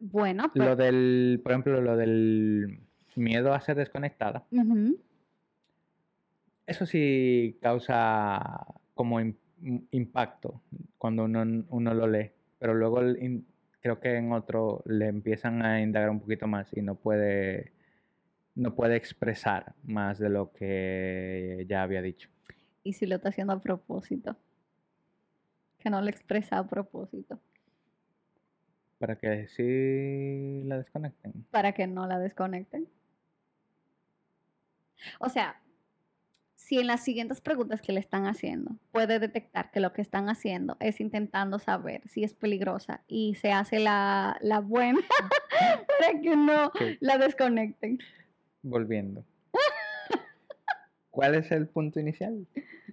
Bueno, 0.00 0.50
Lo 0.54 0.74
del, 0.76 1.40
por 1.42 1.52
ejemplo, 1.52 1.80
lo 1.80 1.96
del 1.96 2.80
miedo 3.14 3.54
a 3.54 3.60
ser 3.60 3.76
desconectada. 3.76 4.44
Eso 6.66 6.86
sí 6.86 7.58
causa 7.60 8.66
como 8.94 9.20
im- 9.20 9.36
im- 9.62 9.86
impacto 9.92 10.60
cuando 10.98 11.24
uno, 11.24 11.64
uno 11.70 11.94
lo 11.94 12.06
lee, 12.06 12.30
pero 12.58 12.74
luego 12.74 13.00
el 13.00 13.44
creo 13.82 13.98
que 14.00 14.16
en 14.16 14.32
otro 14.32 14.82
le 14.86 15.08
empiezan 15.08 15.62
a 15.62 15.82
indagar 15.82 16.08
un 16.10 16.20
poquito 16.20 16.46
más 16.46 16.72
y 16.72 16.80
no 16.80 16.94
puede, 16.94 17.72
no 18.54 18.74
puede 18.74 18.96
expresar 18.96 19.74
más 19.82 20.18
de 20.18 20.30
lo 20.30 20.52
que 20.52 21.66
ya 21.68 21.82
había 21.82 22.00
dicho. 22.00 22.30
¿Y 22.84 22.94
si 22.94 23.06
lo 23.06 23.16
está 23.16 23.30
haciendo 23.30 23.52
a 23.52 23.60
propósito? 23.60 24.36
Que 25.80 25.90
no 25.90 26.00
lo 26.00 26.08
expresa 26.08 26.58
a 26.58 26.66
propósito. 26.66 27.40
Para 28.98 29.16
que 29.16 29.48
sí 29.48 30.62
la 30.64 30.78
desconecten. 30.78 31.32
para 31.50 31.72
que 31.72 31.88
no 31.88 32.06
la 32.06 32.20
desconecten. 32.20 32.88
O 35.18 35.28
sea, 35.28 35.60
si 36.62 36.78
en 36.78 36.86
las 36.86 37.02
siguientes 37.02 37.40
preguntas 37.40 37.82
que 37.82 37.92
le 37.92 38.00
están 38.00 38.26
haciendo 38.26 38.76
puede 38.92 39.18
detectar 39.18 39.70
que 39.72 39.80
lo 39.80 39.92
que 39.92 40.00
están 40.00 40.28
haciendo 40.28 40.76
es 40.80 41.00
intentando 41.00 41.58
saber 41.58 42.02
si 42.08 42.22
es 42.24 42.34
peligrosa 42.34 43.02
y 43.08 43.34
se 43.34 43.52
hace 43.52 43.78
la, 43.80 44.36
la 44.40 44.60
buena 44.60 45.00
para 45.98 46.20
que 46.20 46.36
no 46.36 46.70
la 47.00 47.18
desconecten. 47.18 47.98
volviendo. 48.62 49.24
¿Cuál 51.10 51.34
es 51.34 51.50
el 51.52 51.66
punto 51.68 52.00
inicial? 52.00 52.46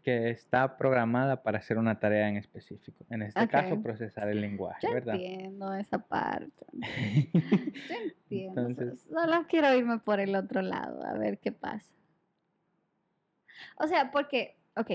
Que 0.04 0.30
está 0.30 0.76
programada 0.78 1.42
para 1.44 1.60
hacer 1.60 1.78
una 1.78 2.00
tarea 2.00 2.28
en 2.28 2.36
específico. 2.38 3.06
En 3.10 3.22
este 3.22 3.48
caso, 3.48 3.82
procesar 3.82 4.28
el 4.30 4.42
lenguaje, 4.42 4.86
Yo 4.88 4.94
¿verdad? 4.94 5.16
entiendo 5.16 5.74
esa 5.76 6.00
parte. 6.00 6.66
Yo 6.74 7.96
entiendo. 8.04 8.68
Entonces- 8.68 9.08
Solo 9.10 9.46
quiero 9.48 9.74
irme 9.76 10.00
por 10.00 10.20
el 10.20 10.36
otro 10.36 10.62
lado, 10.62 11.06
a 11.06 11.14
ver 11.14 11.38
qué 11.38 11.52
pasa. 11.52 11.94
O 13.78 13.88
sea, 13.88 14.12
porque, 14.12 14.58
ok, 14.75 14.89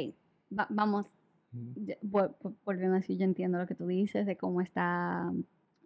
va- 0.59 0.67
vamos, 0.71 1.07
volviendo 2.65 2.97
así, 2.97 3.17
yo 3.17 3.25
entiendo 3.25 3.59
lo 3.59 3.67
que 3.67 3.75
tú 3.75 3.87
dices 3.87 4.27
de 4.27 4.37
cómo 4.37 4.61
está, 4.61 5.31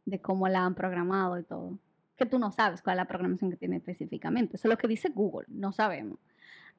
de 0.07 0.21
cómo 0.21 0.49
la 0.49 0.65
han 0.65 0.75
programado 0.75 1.39
y 1.39 1.43
todo. 1.45 1.79
Que 2.17 2.27
tú 2.27 2.39
no 2.39 2.51
sabes 2.53 2.83
cuál 2.83 2.95
es 2.97 2.99
la 2.99 3.09
programación 3.09 3.51
que 3.51 3.57
tiene 3.57 3.77
específicamente. 3.77 4.57
Eso 4.57 4.69
es 4.69 4.71
lo 4.71 4.79
que 4.79 4.89
dice 4.89 5.11
Google, 5.11 5.47
no 5.49 5.73
sabemos. 5.73 6.19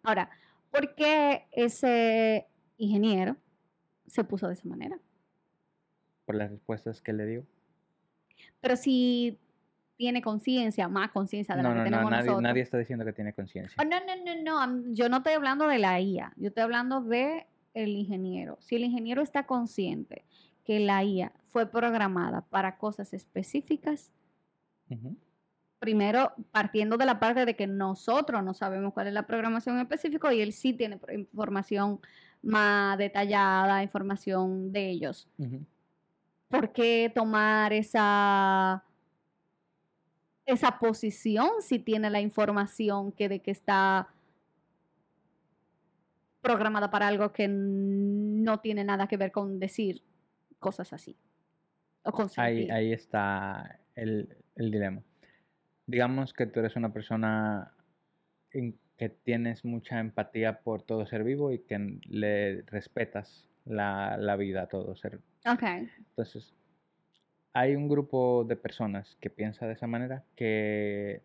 Ahora, 0.04 0.30
¿por 0.72 0.96
qué 0.96 1.48
ese 1.52 2.48
ingeniero 2.78 3.38
se 4.08 4.24
puso 4.24 4.48
de 4.48 4.54
esa 4.54 4.68
manera? 4.68 5.00
Por 6.26 6.36
las 6.36 6.50
respuestas 6.52 7.02
que 7.02 7.14
le 7.14 7.26
dio. 7.26 7.46
Pero 8.62 8.76
si 8.76 9.40
tiene 10.00 10.22
conciencia, 10.22 10.88
más 10.88 11.12
conciencia 11.12 11.58
de 11.58 11.62
No, 11.62 11.76
la 11.76 11.76
que 11.76 11.80
no, 11.80 11.84
no, 11.84 11.90
tenemos 11.92 12.12
nadie, 12.12 12.24
nosotros. 12.28 12.42
nadie 12.42 12.62
está 12.62 12.78
diciendo 12.78 13.04
que 13.04 13.12
tiene 13.12 13.34
conciencia. 13.34 13.76
Oh, 13.78 13.86
no, 13.86 13.98
no, 14.00 14.44
no, 14.46 14.68
no. 14.68 14.94
Yo 14.94 15.10
no 15.10 15.18
estoy 15.18 15.34
hablando 15.34 15.68
de 15.68 15.78
la 15.78 16.00
IA. 16.00 16.32
Yo 16.38 16.48
estoy 16.48 16.64
hablando 16.64 17.02
de 17.02 17.48
el 17.74 17.90
ingeniero. 17.90 18.58
Si 18.62 18.78
el 18.78 18.86
ingeniero 18.86 19.22
está 19.22 19.46
consciente 19.46 20.24
que 20.64 20.80
la 20.80 21.04
IA 21.04 21.34
fue 21.52 21.66
programada 21.70 22.46
para 22.50 22.78
cosas 22.78 23.12
específicas, 23.14 24.10
primero 25.80 26.32
partiendo 26.52 26.96
de 26.96 27.06
la 27.06 27.20
parte 27.20 27.44
de 27.44 27.58
que 27.58 27.68
nosotros 27.68 28.42
no 28.42 28.54
sabemos 28.54 28.94
cuál 28.94 29.08
es 29.08 29.14
la 29.14 29.28
programación 29.28 29.76
en 29.76 29.82
específico 29.82 30.32
y 30.32 30.40
él 30.40 30.54
sí 30.54 30.72
tiene 30.72 30.98
información 31.10 32.00
más 32.42 32.98
detallada, 32.98 33.84
información 33.84 34.72
de 34.72 34.92
ellos. 34.92 35.28
¿Por 36.48 36.72
qué 36.72 37.12
tomar 37.14 37.74
esa 37.74 38.82
esa 40.50 40.80
posición 40.80 41.50
si 41.62 41.80
tiene 41.80 42.10
la 42.10 42.22
información 42.22 43.12
que 43.12 43.30
de 43.30 43.40
que 43.40 43.52
está 43.52 44.10
programada 46.42 46.90
para 46.90 47.08
algo 47.08 47.32
que 47.34 47.48
no 47.48 48.60
tiene 48.60 48.84
nada 48.84 49.08
que 49.08 49.18
ver 49.18 49.32
con 49.32 49.60
decir 49.60 50.02
cosas 50.60 50.94
así? 50.94 51.16
O 52.04 52.12
con 52.12 52.30
Ahí, 52.38 52.70
ahí 52.70 52.94
está 52.94 53.80
el, 53.96 54.38
el 54.56 54.72
dilema. 54.72 55.04
Digamos 55.86 56.34
que 56.34 56.46
tú 56.46 56.60
eres 56.60 56.76
una 56.76 56.94
persona 56.94 57.74
en 58.52 58.78
que 58.98 59.10
tienes 59.10 59.64
mucha 59.64 60.00
empatía 60.00 60.60
por 60.62 60.84
todo 60.84 61.06
ser 61.06 61.24
vivo 61.24 61.52
y 61.52 61.60
que 61.60 62.00
le 62.08 62.64
respetas 62.64 63.48
la, 63.66 64.18
la 64.18 64.36
vida 64.36 64.64
a 64.64 64.68
todo 64.68 64.96
ser. 64.96 65.20
Ok. 65.46 65.64
Entonces, 66.10 66.54
hay 67.54 67.76
un 67.76 67.88
grupo 67.90 68.44
de 68.48 68.56
personas 68.56 69.18
que 69.20 69.30
piensa 69.30 69.68
de 69.68 69.74
esa 69.74 69.88
manera, 69.88 70.24
que 70.36 71.22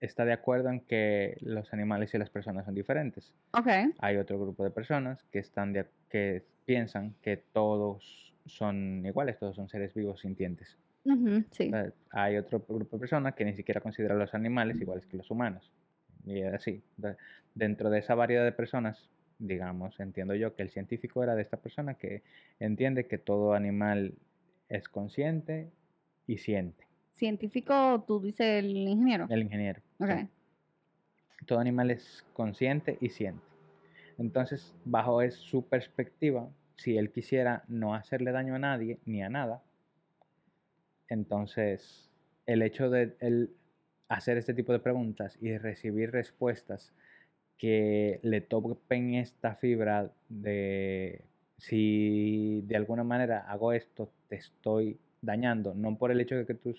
está 0.00 0.24
de 0.24 0.32
acuerdo 0.32 0.68
en 0.68 0.80
que 0.80 1.36
los 1.40 1.72
animales 1.72 2.14
y 2.14 2.18
las 2.18 2.30
personas 2.30 2.64
son 2.66 2.74
diferentes. 2.74 3.32
Ok. 3.52 3.66
Hay 3.98 4.16
otro 4.16 4.38
grupo 4.38 4.62
de 4.64 4.70
personas 4.70 5.22
que 5.32 5.38
están 5.38 5.72
de 5.72 5.86
que 6.10 6.44
piensan 6.64 7.14
que 7.22 7.36
todos 7.36 8.34
son 8.44 9.04
iguales, 9.06 9.38
todos 9.38 9.56
son 9.56 9.68
seres 9.68 9.94
vivos 9.94 10.20
sintientes. 10.20 10.76
Ujú, 11.04 11.44
sí. 11.50 11.70
Sea, 11.70 11.92
hay 12.10 12.36
otro 12.36 12.60
grupo 12.68 12.96
de 12.96 13.00
personas 13.00 13.34
que 13.34 13.44
ni 13.44 13.54
siquiera 13.54 13.80
considera 13.80 14.14
a 14.14 14.18
los 14.18 14.34
animales 14.34 14.80
iguales 14.80 15.06
que 15.06 15.16
los 15.16 15.30
humanos. 15.30 15.72
Y 16.24 16.42
así. 16.42 16.82
de- 16.96 17.16
Dentro 17.54 17.88
de 17.88 18.00
esa 18.00 18.14
variedad 18.14 18.44
de 18.44 18.52
personas, 18.52 19.08
digamos, 19.38 19.98
entiendo 19.98 20.34
yo 20.34 20.54
que 20.54 20.62
el 20.62 20.68
científico 20.68 21.22
era 21.22 21.34
de 21.34 21.40
esta 21.42 21.56
persona 21.56 21.94
que 21.94 22.22
entiende 22.60 23.06
que 23.06 23.16
todo 23.16 23.54
animal 23.54 24.12
es 24.68 24.88
consciente 24.88 25.70
y 26.26 26.38
siente. 26.38 26.86
Científico, 27.14 28.04
tú 28.06 28.20
dices 28.20 28.64
el 28.64 28.76
ingeniero. 28.76 29.26
El 29.30 29.42
ingeniero. 29.42 29.80
sí. 29.98 30.04
Ok. 30.04 31.46
todo 31.46 31.58
animal 31.60 31.90
es 31.90 32.24
consciente 32.32 32.98
y 33.00 33.10
siente. 33.10 33.42
Entonces, 34.18 34.74
bajo 34.84 35.22
es 35.22 35.34
su 35.34 35.66
perspectiva, 35.66 36.48
si 36.76 36.96
él 36.96 37.10
quisiera 37.10 37.64
no 37.68 37.94
hacerle 37.94 38.32
daño 38.32 38.54
a 38.54 38.58
nadie 38.58 38.98
ni 39.04 39.22
a 39.22 39.28
nada, 39.28 39.62
entonces 41.08 42.10
el 42.46 42.62
hecho 42.62 42.90
de 42.90 43.16
él 43.20 43.50
hacer 44.08 44.36
este 44.36 44.54
tipo 44.54 44.72
de 44.72 44.78
preguntas 44.78 45.36
y 45.40 45.56
recibir 45.58 46.12
respuestas 46.12 46.94
que 47.58 48.20
le 48.22 48.40
topen 48.40 49.14
esta 49.14 49.56
fibra 49.56 50.12
de 50.28 51.22
si 51.58 52.62
de 52.66 52.76
alguna 52.76 53.04
manera 53.04 53.40
hago 53.48 53.72
esto, 53.72 54.10
te 54.28 54.36
estoy 54.36 54.98
dañando, 55.22 55.74
no 55.74 55.96
por 55.96 56.10
el 56.10 56.20
hecho 56.20 56.34
de 56.36 56.46
que 56.46 56.54
tú 56.54 56.74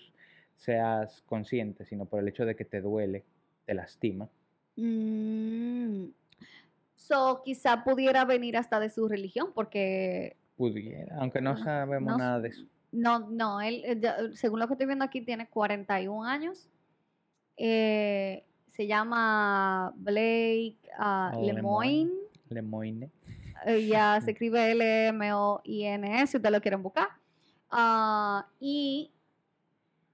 seas 0.56 1.22
consciente, 1.26 1.84
sino 1.84 2.04
por 2.06 2.20
el 2.20 2.28
hecho 2.28 2.44
de 2.44 2.56
que 2.56 2.64
te 2.64 2.80
duele, 2.80 3.24
te 3.64 3.74
lastima. 3.74 4.28
Mm. 4.76 6.06
So, 6.96 7.42
quizá 7.44 7.84
pudiera 7.84 8.24
venir 8.24 8.56
hasta 8.56 8.80
de 8.80 8.90
su 8.90 9.08
religión, 9.08 9.52
porque 9.54 10.36
Pudiera, 10.56 11.16
aunque 11.18 11.40
no 11.40 11.50
Ah, 11.50 11.56
sabemos 11.56 12.12
no 12.12 12.18
nada 12.18 12.40
de 12.40 12.48
eso. 12.48 12.64
No, 12.90 13.20
no, 13.30 13.60
él, 13.60 13.82
eh, 13.84 14.00
eh, 14.02 14.30
según 14.34 14.58
lo 14.60 14.66
que 14.66 14.74
estoy 14.74 14.86
viendo 14.86 15.04
aquí, 15.04 15.20
tiene 15.20 15.48
41 15.48 16.24
años. 16.24 16.68
Eh, 17.56 18.44
se 18.66 18.86
llama 18.86 19.92
Blake 19.96 20.78
ah, 20.98 21.32
Oh, 21.36 21.44
Lemoine. 21.44 22.10
Lemoine. 22.48 23.10
Eh, 23.66 23.86
ya 23.86 24.20
se 24.24 24.30
escribe 24.32 24.70
L-M-O-I-N-E, 24.72 26.26
si 26.26 26.36
ustedes 26.36 26.52
lo 26.52 26.60
quieren 26.60 26.82
buscar. 26.82 27.08
Ah, 27.70 28.46
y 28.60 29.10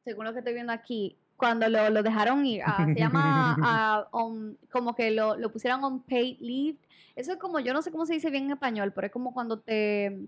según 0.05 0.25
lo 0.25 0.33
que 0.33 0.41
estoy 0.41 0.55
viendo 0.55 0.73
aquí, 0.73 1.17
cuando 1.37 1.69
lo, 1.69 1.91
lo 1.91 2.03
dejaron 2.03 2.45
ir, 2.47 2.63
ah, 2.65 2.87
se 2.93 2.99
llama 3.01 3.57
ah, 3.63 4.09
on- 4.13 4.59
como 4.71 4.95
que 4.95 5.11
lo, 5.11 5.37
lo 5.37 5.51
pusieron 5.51 5.83
on 5.85 6.01
paid 6.03 6.39
leave. 6.41 6.79
Eso 7.17 7.33
es 7.33 7.39
como, 7.39 7.61
yo 7.61 7.73
no 7.73 7.81
sé 7.83 7.91
cómo 7.91 8.07
se 8.07 8.15
dice 8.15 8.31
bien 8.31 8.45
en 8.45 8.53
español, 8.53 8.93
pero 8.93 9.07
es 9.07 9.13
como 9.13 9.33
cuando 9.33 9.59
te, 9.61 10.27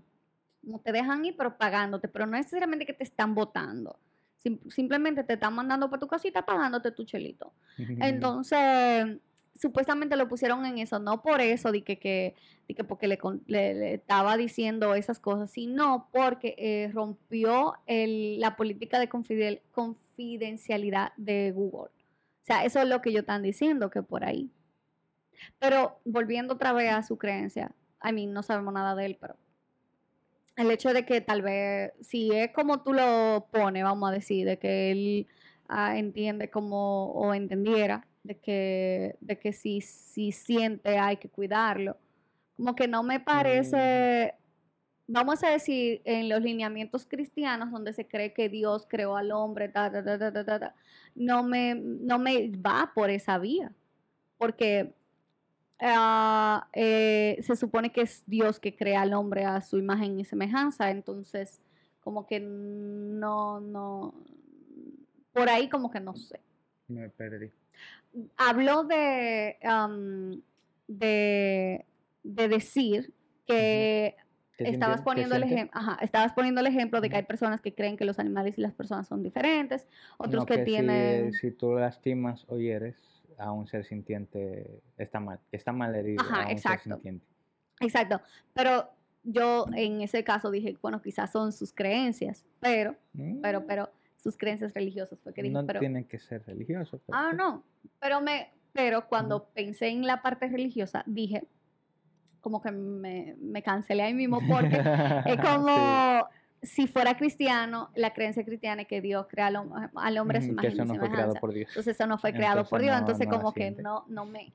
como 0.63 0.79
te 0.79 0.91
dejan 0.91 1.23
ir, 1.25 1.35
pero 1.37 1.57
pagándote, 1.57 2.07
pero 2.07 2.25
no 2.25 2.37
necesariamente 2.37 2.85
que 2.85 2.93
te 2.93 3.03
están 3.03 3.35
votando. 3.35 3.97
Sim- 4.37 4.59
simplemente 4.69 5.23
te 5.23 5.33
están 5.33 5.53
mandando 5.53 5.89
para 5.89 5.99
tu 5.99 6.07
casita 6.07 6.45
pagándote 6.45 6.91
tu 6.91 7.03
chelito. 7.03 7.51
Entonces, 7.99 9.17
supuestamente 9.59 10.15
lo 10.15 10.27
pusieron 10.27 10.65
en 10.65 10.77
eso, 10.77 10.99
no 10.99 11.21
por 11.21 11.41
eso, 11.41 11.71
de 11.71 11.83
que, 11.83 11.97
que, 11.99 12.35
que 12.67 12.83
porque 12.83 13.07
le, 13.07 13.17
le- 13.47 13.93
estaba 13.95 14.37
diciendo 14.37 14.93
esas 14.95 15.19
cosas, 15.19 15.51
sino 15.51 16.09
porque 16.11 16.55
eh, 16.57 16.89
rompió 16.93 17.75
la 17.87 18.55
política 18.55 18.99
de 18.99 19.09
confidencialidad 19.09 21.13
de 21.17 21.51
Google. 21.51 21.89
O 21.91 22.45
sea, 22.47 22.63
eso 22.65 22.79
es 22.81 22.87
lo 22.87 23.01
que 23.01 23.09
ellos 23.09 23.21
están 23.21 23.43
diciendo, 23.43 23.89
que 23.89 24.03
por 24.03 24.23
ahí. 24.23 24.49
Pero 25.59 25.99
volviendo 26.05 26.55
otra 26.55 26.73
vez 26.73 26.91
a 26.91 27.03
su 27.03 27.17
creencia, 27.17 27.71
a 27.99 28.11
mí 28.11 28.25
no 28.27 28.43
sabemos 28.43 28.73
nada 28.73 28.95
de 28.95 29.05
él, 29.05 29.17
pero 29.19 29.35
el 30.55 30.71
hecho 30.71 30.93
de 30.93 31.05
que 31.05 31.21
tal 31.21 31.41
vez, 31.41 31.91
si 32.01 32.31
es 32.33 32.51
como 32.51 32.81
tú 32.81 32.93
lo 32.93 33.47
pones, 33.51 33.83
vamos 33.83 34.09
a 34.09 34.13
decir, 34.13 34.45
de 34.47 34.57
que 34.57 34.91
él 34.91 35.27
ah, 35.67 35.97
entiende 35.97 36.49
como, 36.49 37.11
o 37.11 37.33
entendiera, 37.33 38.07
de 38.27 38.37
que, 38.37 39.17
de 39.21 39.39
que 39.39 39.53
si, 39.53 39.81
si 39.81 40.31
siente 40.31 40.99
hay 40.99 41.17
que 41.17 41.29
cuidarlo. 41.29 41.97
Como 42.57 42.75
que 42.75 42.87
no 42.87 43.03
me 43.03 43.19
parece, 43.19 44.35
vamos 45.07 45.43
a 45.43 45.49
decir, 45.49 46.01
en 46.03 46.27
los 46.27 46.41
lineamientos 46.41 47.05
cristianos 47.05 47.71
donde 47.71 47.93
se 47.93 48.07
cree 48.07 48.33
que 48.33 48.49
Dios 48.49 48.85
creó 48.89 49.15
al 49.15 49.31
hombre, 49.31 49.69
ta, 49.69 49.91
ta, 49.91 50.03
ta, 50.03 50.19
ta, 50.19 50.33
ta, 50.33 50.45
ta, 50.45 50.59
ta, 50.59 50.75
no, 51.15 51.43
me, 51.43 51.75
no 51.75 52.19
me 52.19 52.49
va 52.57 52.91
por 52.93 53.09
esa 53.09 53.37
vía. 53.37 53.71
Porque 54.37 54.93
ah, 55.79 56.67
eh, 56.73 57.37
se 57.41 57.55
supone 57.55 57.91
que 57.91 58.01
es 58.01 58.23
Dios 58.27 58.59
que 58.59 58.75
crea 58.75 59.01
al 59.01 59.13
hombre 59.13 59.45
a 59.45 59.61
su 59.61 59.77
imagen 59.77 60.19
y 60.19 60.25
semejanza, 60.25 60.89
entonces 60.91 61.61
como 62.01 62.25
que 62.25 62.39
no, 62.39 63.59
no, 63.59 64.13
por 65.33 65.49
ahí 65.49 65.69
como 65.69 65.89
que 65.91 65.99
no 65.99 66.15
sé. 66.15 66.41
Me 66.87 67.09
perdí. 67.09 67.51
Habló 68.37 68.83
de, 68.83 69.57
am, 69.63 70.41
de, 70.87 71.85
de 72.23 72.47
decir 72.47 73.13
que 73.45 74.15
¿Qué 74.57 74.63
estabas 74.63 75.01
poniendo 75.01 75.35
el 75.35 75.43
ejemplo, 75.43 75.79
ajá, 75.79 75.99
estabas 76.01 76.33
poniendo 76.33 76.61
el 76.61 76.67
ejemplo 76.67 76.99
de 76.99 77.09
que 77.09 77.17
hay 77.17 77.23
personas 77.23 77.61
que 77.61 77.73
creen 77.75 77.95
que 77.95 78.05
los 78.05 78.17
animales 78.17 78.57
y 78.57 78.61
las 78.61 78.73
personas 78.73 79.07
son 79.07 79.21
diferentes, 79.21 79.87
otros 80.17 80.41
No, 80.41 80.45
que, 80.45 80.57
si- 80.59 80.65
tienen, 80.65 81.33
Si, 81.33 81.51
tú 81.51 81.73
lastimas 81.75 82.43
o 82.47 82.57
hieres 82.57 82.95
a 83.37 83.51
un 83.51 83.67
ser 83.67 83.85
sintiente, 83.85 84.81
está 84.97 85.19
mal. 85.19 85.39
Está 85.51 85.71
mal 85.71 85.93
herido 85.93 86.21
Ajá, 86.21 86.43
a 86.43 86.45
un 86.47 86.51
exacto. 86.53 86.83
ser 86.85 86.93
sintiente. 86.93 87.25
exacto, 87.81 88.21
pero 88.53 88.89
yo 89.23 89.67
en 89.75 90.01
ese 90.01 90.23
caso 90.23 90.49
dije, 90.49 90.75
bueno, 90.81 91.01
quizás 91.03 91.31
son 91.31 91.51
sus 91.51 91.71
creencias, 91.71 92.45
pero, 92.59 92.95
pero, 93.43 93.61
Mm, 93.61 93.65
pero, 93.67 93.91
sus 94.17 94.37
creencias 94.37 94.73
religiosas, 94.73 95.19
fue 95.21 95.33
que 95.33 95.43
dije, 95.43 95.53
no 95.53 95.65
pero, 95.65 95.79
tiene 95.79 96.05
que 96.05 96.19
ser 96.19 96.43
religioso. 96.45 96.99
pero 97.05 97.17
ah, 97.17 97.27
pues, 97.29 97.37
no, 97.37 97.63
pero 97.99 98.21
me, 98.21 98.51
pero 98.73 99.07
cuando 99.07 99.45
pensé 99.49 99.87
en 99.89 100.05
la 100.05 100.21
parte 100.21 100.47
religiosa, 100.47 101.03
dije, 101.05 101.47
como 102.41 102.61
que 102.61 102.71
me, 102.71 103.35
me 103.39 103.61
cancelé 103.63 104.03
ahí 104.03 104.13
mismo 104.13 104.39
porque 104.47 104.81
es 105.25 105.39
como 105.41 106.27
si 106.61 106.87
fuera 106.87 107.15
cristiano, 107.17 107.91
la 107.95 108.13
creencia 108.13 108.43
cristiana 108.43 108.81
es 108.83 108.87
que 108.87 109.01
Dios 109.01 109.27
crea 109.29 109.47
al, 109.47 109.57
al 109.95 110.17
hombre 110.17 110.39
a 110.39 110.41
su 110.41 110.47
imagen 110.47 110.71
eso 110.71 110.85
no 110.85 110.95
fue 110.95 111.09
creado 111.11 111.33
por 111.35 111.53
Dios. 111.53 111.69
Entonces 111.69 111.95
eso 111.95 112.07
no 112.07 112.17
fue 112.17 112.33
creado 112.33 112.65
por 112.65 112.81
Dios, 112.81 112.93
no- 112.93 112.99
entonces 112.99 113.27
no 113.27 113.37
como 113.37 113.53
que 113.53 113.71
no, 113.71 114.05
no 114.07 114.25
me, 114.25 114.53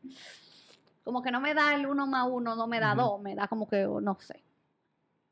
como 1.05 1.23
que 1.23 1.31
no 1.31 1.41
me 1.41 1.55
da 1.55 1.75
el 1.75 1.87
uno 1.87 2.07
más 2.07 2.29
uno, 2.31 2.57
no 2.57 2.67
me 2.67 2.81
da 2.81 2.93
Ujú. 2.95 3.03
dos, 3.03 3.23
me 3.23 3.35
da 3.35 3.47
como 3.49 3.69
que, 3.69 3.85
no 3.85 4.19
sé. 4.21 4.43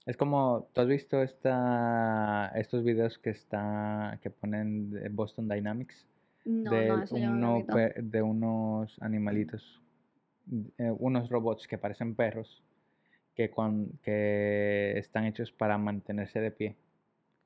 Es 0.07 0.17
como, 0.17 0.69
¿tú 0.73 0.81
has 0.81 0.89
visto 0.89 1.23
esta, 1.23 2.51
estos 2.55 2.83
videos 2.85 3.19
que 3.19 3.31
está, 3.31 4.19
que 4.23 4.31
ponen 4.31 4.91
de 4.91 5.09
Boston 5.09 5.49
Dynamics? 5.49 6.07
No, 6.45 6.71
de, 6.71 6.89
no, 6.89 7.03
eso 7.03 7.17
yo 7.19 7.29
no 7.31 7.53
lo 7.53 7.79
he 7.79 7.93
uno 7.95 8.11
de 8.11 8.23
unos 8.23 8.97
animalitos, 9.03 9.83
eh, 10.79 10.93
unos 10.99 11.29
robots 11.29 11.69
que 11.69 11.79
parecen 11.79 12.15
perros, 12.15 12.63
que, 13.37 13.51
cuan- 13.51 13.89
que 14.03 14.95
están 14.99 15.27
hechos 15.27 15.53
para 15.53 15.77
mantenerse 15.79 16.41
de 16.41 16.51
pie. 16.51 16.77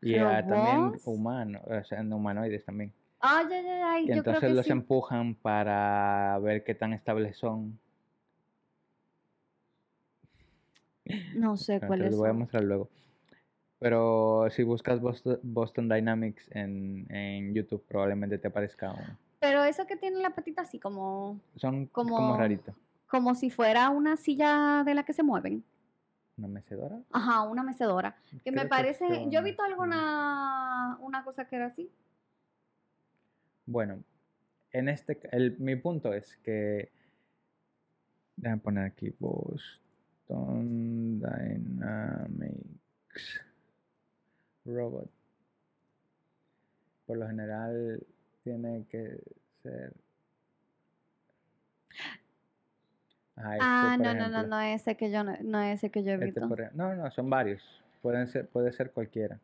Y 0.00 0.16
ah, 0.16 0.46
también 0.46 1.00
humanos, 1.04 1.62
o 1.66 1.84
sea, 1.84 2.02
humanoides 2.02 2.64
también. 2.64 2.92
Ay, 3.20 3.46
ay, 3.50 4.04
Y 4.04 4.08
yo 4.08 4.12
creo 4.12 4.18
entonces 4.18 4.50
que 4.50 4.54
los 4.54 4.66
sí. 4.66 4.72
empujan 4.72 5.34
para 5.34 6.38
ver 6.40 6.62
qué 6.62 6.74
tan 6.74 6.92
estables 6.92 7.36
son. 7.38 7.78
No 11.34 11.56
sé 11.56 11.74
Bueno, 11.78 11.86
cuál 11.88 12.00
te 12.00 12.04
es. 12.06 12.10
los 12.12 12.20
voy 12.20 12.30
a 12.30 12.32
mostrar 12.32 12.64
luego. 12.64 12.88
Pero 13.78 14.46
si 14.50 14.62
buscas 14.62 15.00
Boston, 15.00 15.38
Boston 15.42 15.88
Dynamics 15.88 16.48
en, 16.52 17.06
en 17.14 17.52
YouTube, 17.54 17.84
probablemente 17.86 18.38
te 18.38 18.48
aparezca 18.48 18.92
uno. 18.92 19.18
Pero 19.40 19.62
eso 19.64 19.86
que 19.86 19.96
tiene 19.96 20.20
la 20.20 20.30
patita 20.30 20.62
así 20.62 20.78
como, 20.78 21.38
Son 21.56 21.86
como, 21.86 22.16
Como- 22.16 22.36
rarito. 22.38 22.74
como 23.06 23.34
si 23.34 23.50
fuera 23.50 23.90
una 23.90 24.16
silla 24.16 24.82
de 24.86 24.94
la 24.94 25.04
que 25.04 25.12
se 25.12 25.22
mueven. 25.22 25.62
¿Una 26.38 26.48
mecedora? 26.48 26.98
Ajá, 27.12 27.42
una 27.42 27.62
mecedora. 27.62 28.16
Que 28.42 28.50
me 28.50 28.66
parece, 28.66 29.26
yo 29.30 29.40
he 29.40 29.42
visto 29.42 29.62
alguna 29.62 30.96
una 31.00 31.22
cosa 31.22 31.44
que 31.46 31.56
era 31.56 31.66
así. 31.66 31.90
Bueno, 33.66 34.02
en 34.72 34.88
este, 34.88 35.20
el, 35.30 35.58
mi 35.58 35.76
punto 35.76 36.12
es 36.12 36.36
que, 36.38 36.90
déjame 38.36 38.60
poner 38.62 38.84
aquí 38.86 39.14
Boston 39.18 39.83
Dynamics 40.28 41.80
Robot. 44.64 45.10
Por 47.06 47.18
lo 47.18 47.26
general 47.26 48.02
tiene 48.42 48.86
que 48.90 49.18
ser. 49.62 49.92
Ah, 53.36 53.54
este, 53.54 53.58
ah, 53.60 53.96
no, 53.98 54.14
no, 54.14 54.28
no, 54.28 54.46
no 54.46 54.60
es 54.60 54.82
ese 54.82 54.96
que 54.96 55.10
yo 55.10 55.24
no, 55.24 55.36
no 55.42 55.60
es 55.60 55.78
ese 55.78 55.90
que 55.90 56.04
yo 56.04 56.12
he 56.12 56.28
Este, 56.28 56.40
por 56.40 56.74
no, 56.74 56.94
no, 56.94 57.10
son 57.10 57.28
varios. 57.28 57.62
Pueden 58.00 58.26
ser, 58.28 58.46
puede 58.48 58.72
ser 58.72 58.92
cualquiera. 58.92 59.40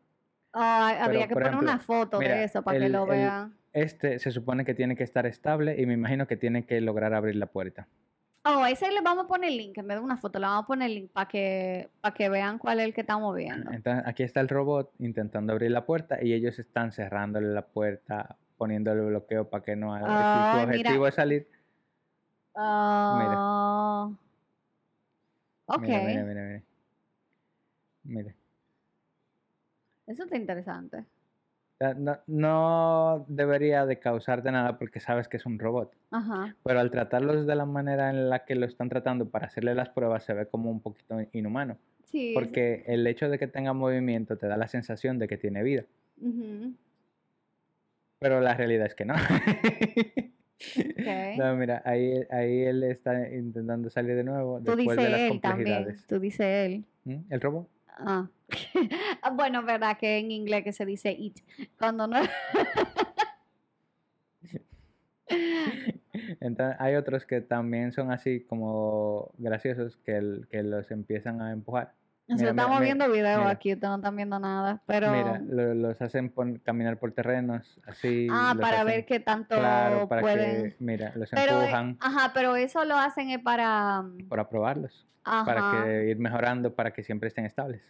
Ah, 0.53 0.97
habría 1.01 1.29
que 1.29 1.35
poner 1.35 1.57
una 1.57 1.79
foto 1.79 2.19
de 2.19 2.45
eso 2.45 2.63
para 2.63 2.79
que 2.79 2.89
lo 2.89 3.07
vean. 3.07 3.55
Este 3.73 4.19
se 4.19 4.31
supone 4.33 4.65
que 4.65 4.75
tiene 4.75 4.97
que 4.97 5.05
estar 5.05 5.27
estable 5.27 5.81
y 5.81 5.87
me 5.87 5.95
imagino 5.95 6.27
que 6.27 6.37
tiene 6.37 6.65
que 6.65 6.81
lograr 6.81 7.15
abrir 7.15 7.37
la 7.37 7.47
puerta. 7.47 7.87
Oh, 8.43 8.65
ese 8.65 8.91
le 8.91 9.03
vamos 9.03 9.25
a 9.27 9.29
poner 9.29 9.51
el 9.51 9.59
link, 9.59 9.77
en 9.77 9.87
vez 9.87 9.99
de 9.99 10.03
una 10.03 10.17
foto, 10.17 10.39
le 10.39 10.47
vamos 10.47 10.65
a 10.65 10.67
poner 10.67 10.89
el 10.89 10.95
link 10.95 11.11
para 11.13 11.29
que, 11.29 11.91
para 12.01 12.15
que 12.15 12.29
vean 12.31 12.59
cuál 12.59 12.81
es 12.81 12.87
el 12.87 12.95
que 12.95 13.03
estamos 13.03 13.37
viendo. 13.37 13.71
Entonces, 13.71 14.03
aquí 14.07 14.23
está 14.23 14.41
el 14.41 14.49
robot 14.49 14.93
intentando 14.99 15.53
abrir 15.53 15.71
la 15.71 15.85
puerta 15.85 16.23
y 16.23 16.33
ellos 16.33 16.59
están 16.59 16.91
cerrándole 16.91 17.49
la 17.49 17.67
puerta, 17.67 18.37
poniéndole 18.57 19.03
bloqueo 19.03 19.49
para 19.51 19.63
que 19.63 19.77
no 19.77 19.95
haga. 19.95 20.07
si 20.07 20.13
Ay, 20.15 20.53
su 20.63 20.67
mira. 20.69 20.81
objetivo 20.81 21.07
es 21.07 21.15
salir. 21.15 21.49
Ah, 22.57 24.11
ok, 25.67 25.81
Mira, 25.83 26.01
mira, 26.01 26.23
mira, 26.25 26.43
mira. 26.43 26.63
Mira. 28.05 28.35
eso 30.07 30.25
está 30.25 30.37
interesante. 30.37 31.05
Sea, 31.81 31.95
No, 31.95 32.19
no 32.27 33.25
debería 33.27 33.87
de 33.87 33.99
causarte 33.99 34.53
nada 34.53 34.79
porque 34.79 35.01
sabes 35.01 35.29
que 35.29 35.39
es 35.39 35.47
un 35.47 35.59
robot. 35.59 35.91
Ajá. 36.11 36.55
Pero 36.63 36.79
al 36.79 36.91
tratarlos 36.91 37.47
de 37.47 37.55
la 37.55 37.65
manera 37.65 38.11
en 38.11 38.29
la 38.29 38.45
que 38.45 38.55
lo 38.55 38.67
están 38.67 38.91
tratando 38.91 39.31
para 39.31 39.47
hacerle 39.47 39.75
las 39.75 39.89
pruebas 39.89 40.25
se 40.25 40.35
ve 40.35 40.47
como 40.47 40.71
un 40.71 40.81
poquito 40.81 41.17
inhumano. 41.33 41.79
Sí. 42.05 42.33
Porque 42.35 42.85
el 42.87 43.07
hecho 43.07 43.31
de 43.31 43.39
que 43.39 43.47
tenga 43.47 43.73
movimiento 43.73 44.37
te 44.37 44.47
da 44.47 44.59
la 44.59 44.69
sensación 44.69 45.19
de 45.19 45.27
que 45.27 45.39
tiene 45.39 45.63
vida. 45.63 45.85
Pero 48.19 48.41
la 48.43 48.55
realidad 48.55 48.87
es 48.87 48.95
que 48.95 49.07
no. 49.07 49.15
ok. 49.15 49.21
No, 51.39 51.57
mira, 51.57 51.81
ahí, 51.87 52.13
ahí 52.31 52.65
él 52.65 52.83
está 52.83 53.31
intentando 53.31 53.89
salir 53.89 54.15
de 54.15 54.25
nuevo 54.25 54.61
Tú 54.61 54.77
después 54.77 54.99
de 54.99 55.09
las 55.09 55.41
también. 55.41 55.97
Tú 56.07 56.21
dices 56.21 56.41
él. 56.47 56.85
¿Mm? 57.05 57.33
¿El 57.33 57.41
robot? 57.41 57.67
Ah. 57.99 58.29
Ah, 59.23 59.31
bueno, 59.31 59.63
verdad 59.63 59.97
que 59.99 60.19
en 60.19 60.31
inglés 60.31 60.65
que 60.65 60.73
se 60.73 60.85
dice 60.87 61.13
it. 61.13 61.39
Cuando 61.79 62.07
no. 62.07 62.19
Entonces, 66.41 66.77
hay 66.81 66.97
otros 66.97 67.25
que 67.25 67.41
también 67.41 67.93
son 67.93 68.11
así 68.11 68.41
como 68.41 69.31
graciosos 69.39 69.97
que, 69.99 70.17
el- 70.17 70.47
que 70.51 70.63
los 70.63 70.91
empiezan 70.91 71.41
a 71.41 71.53
empujar. 71.53 71.93
Mira, 72.39 72.51
estamos 72.51 72.81
mira, 72.81 72.85
viendo 72.95 73.13
videos 73.13 73.39
mira. 73.39 73.51
aquí, 73.51 73.73
ustedes 73.73 73.91
no 73.91 73.97
están 73.97 74.17
viendo 74.17 74.39
nada. 74.39 74.83
Pero. 74.87 75.11
Mira, 75.13 75.39
lo- 75.41 75.75
los 75.75 76.01
hacen 76.03 76.33
caminar 76.65 76.99
por 76.99 77.13
terrenos 77.13 77.81
así. 77.87 78.29
ah, 78.31 78.55
para 78.61 78.79
hacen- 78.83 78.87
ver 78.87 79.07
qué 79.07 79.21
tanto 79.21 79.57
Claro, 79.57 80.09
para 80.09 80.23
pueden. 80.23 80.71
que, 80.71 80.77
mira, 80.81 81.13
los 81.17 81.31
Pero, 81.31 81.61
eh, 81.61 81.65
empujan 81.65 81.97
ajá, 82.01 82.31
pero 82.35 82.57
eso 82.57 82.85
lo 82.85 82.97
hacen 82.97 83.31
es 83.31 83.41
para. 83.41 84.03
mm, 84.03 84.29
para 84.29 84.49
probarlos, 84.49 85.07
Ajá. 85.25 85.45
para 85.45 85.85
que 85.85 86.11
ir 86.11 86.19
mejorando, 86.19 86.75
para 86.75 86.93
que 86.93 87.03
siempre 87.03 87.29
estén 87.29 87.45
estables. 87.47 87.83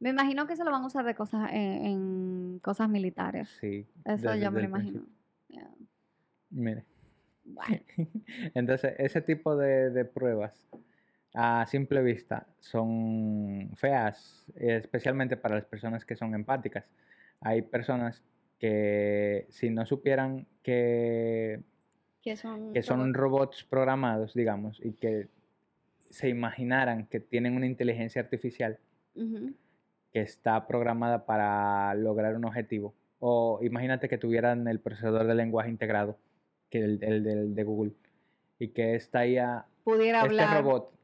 Me 0.00 0.10
imagino 0.10 0.46
que 0.46 0.54
se 0.56 0.64
lo 0.64 0.70
van 0.70 0.82
a 0.82 0.86
usar 0.86 1.04
de 1.04 1.14
cosas 1.14 1.50
en, 1.52 1.84
en 1.86 2.58
cosas 2.60 2.88
militares. 2.88 3.48
Sí. 3.60 3.84
Eso 4.04 4.28
desde 4.30 4.44
yo 4.44 4.50
me 4.52 4.60
lo 4.60 4.66
imagino. 4.68 5.02
Yeah. 5.48 5.68
Mire. 6.50 6.84
Bueno, 7.44 7.80
Entonces, 8.54 8.94
ese 8.98 9.20
tipo 9.22 9.56
de, 9.56 9.90
de 9.90 10.04
pruebas 10.04 10.52
a 11.34 11.66
simple 11.66 12.02
vista 12.02 12.46
son 12.58 13.70
feas, 13.76 14.46
especialmente 14.56 15.36
para 15.36 15.56
las 15.56 15.64
personas 15.64 16.04
que 16.04 16.16
son 16.16 16.34
empáticas. 16.34 16.84
Hay 17.40 17.62
personas 17.62 18.22
que 18.58 19.46
si 19.50 19.70
no 19.70 19.86
supieran 19.86 20.46
que, 20.62 21.60
que 22.22 22.36
son, 22.36 22.72
que 22.72 22.82
son 22.82 23.14
robots. 23.14 23.64
programados, 23.64 24.34
digamos, 24.34 24.80
y 24.84 24.92
que 24.94 25.28
se 26.10 26.28
imaginaran 26.28 27.06
que 27.06 27.20
tienen 27.20 27.54
una 27.54 27.66
inteligencia 27.66 28.22
artificial 28.22 28.78
que 30.12 30.20
está 30.20 30.66
programada 30.66 31.26
para 31.26 31.94
lograr 31.94 32.34
un 32.36 32.44
objetivo. 32.44 32.94
O 33.20 33.58
imagínate 33.62 34.08
que 34.08 34.16
tuvieran 34.16 34.66
el 34.68 34.80
procesador 34.80 35.26
de 35.26 35.34
lenguaje 35.34 35.70
integrado, 35.70 36.18
que 36.70 36.78
el, 36.78 37.02
el 37.02 37.24
del 37.24 37.54
de 37.54 37.64
Google, 37.64 37.92
y 38.58 38.68
que 38.68 38.94
esta 38.94 39.26
IA 39.26 39.66
Pudiera 39.84 40.18
este 40.20 40.40
hablar. 40.40 40.62
robot 40.62 40.97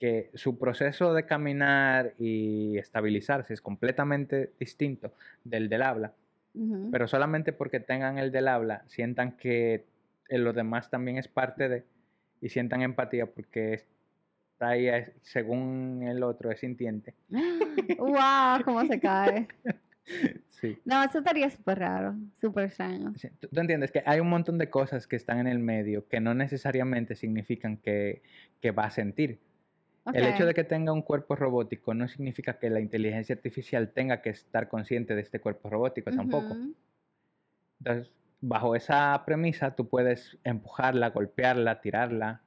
que 0.00 0.30
su 0.34 0.58
proceso 0.58 1.12
de 1.12 1.26
caminar 1.26 2.14
y 2.18 2.78
estabilizarse 2.78 3.52
es 3.52 3.60
completamente 3.60 4.50
distinto 4.58 5.12
del 5.44 5.68
del 5.68 5.82
habla, 5.82 6.14
Ujú. 6.54 6.88
pero 6.90 7.06
solamente 7.06 7.52
porque 7.52 7.78
tengan 7.78 8.18
el 8.18 8.32
del 8.32 8.48
habla, 8.48 8.82
sientan 8.88 9.36
que 9.36 9.84
eh, 10.28 10.38
lo 10.38 10.52
demás 10.54 10.90
también 10.90 11.18
es 11.18 11.28
parte 11.28 11.68
de 11.68 11.84
y 12.40 12.48
sientan 12.48 12.80
empatía 12.80 13.26
porque 13.26 13.74
esta 13.74 14.68
ahí 14.68 14.88
según 15.20 16.02
el 16.04 16.22
otro 16.22 16.50
es 16.50 16.60
sintiente. 16.60 17.14
¡Wow! 17.98 18.64
¿Cómo 18.64 18.84
se 18.86 18.98
cae? 18.98 19.46
Sí. 20.50 20.76
No, 20.84 21.02
eso 21.04 21.18
estaría 21.18 21.48
súper 21.48 21.78
raro, 21.78 22.16
súper 22.40 22.64
extraño. 22.64 23.14
Sí, 23.16 23.28
¿Tú, 23.38 23.46
tú 23.46 23.60
entiendes 23.60 23.92
que 23.92 24.02
hay 24.04 24.18
un 24.18 24.28
montón 24.28 24.58
de 24.58 24.68
cosas 24.68 25.06
que 25.06 25.14
están 25.14 25.38
en 25.38 25.46
el 25.46 25.60
medio 25.60 26.08
que 26.08 26.20
no 26.20 26.34
necesariamente 26.34 27.14
significan 27.14 27.76
que, 27.76 28.20
que 28.60 28.72
va 28.72 28.84
a 28.84 28.90
sentir. 28.90 29.38
El 30.12 30.26
hecho 30.26 30.46
de 30.46 30.54
que 30.54 30.64
tenga 30.64 30.92
un 30.92 31.02
cuerpo 31.02 31.36
robótico 31.36 31.94
no 31.94 32.08
significa 32.08 32.58
que 32.58 32.70
la 32.70 32.80
inteligencia 32.80 33.34
artificial 33.34 33.90
tenga 33.92 34.22
que 34.22 34.30
estar 34.30 34.68
consciente 34.68 35.14
de 35.14 35.20
este 35.22 35.40
cuerpo 35.40 35.68
robótico 35.70 36.10
tampoco. 36.10 36.56
Entonces, 37.80 38.12
bajo 38.40 38.74
esa 38.74 39.22
premisa, 39.24 39.74
tú 39.76 39.88
puedes 39.88 40.38
empujarla, 40.44 41.10
golpearla, 41.10 41.80
tirarla, 41.80 42.42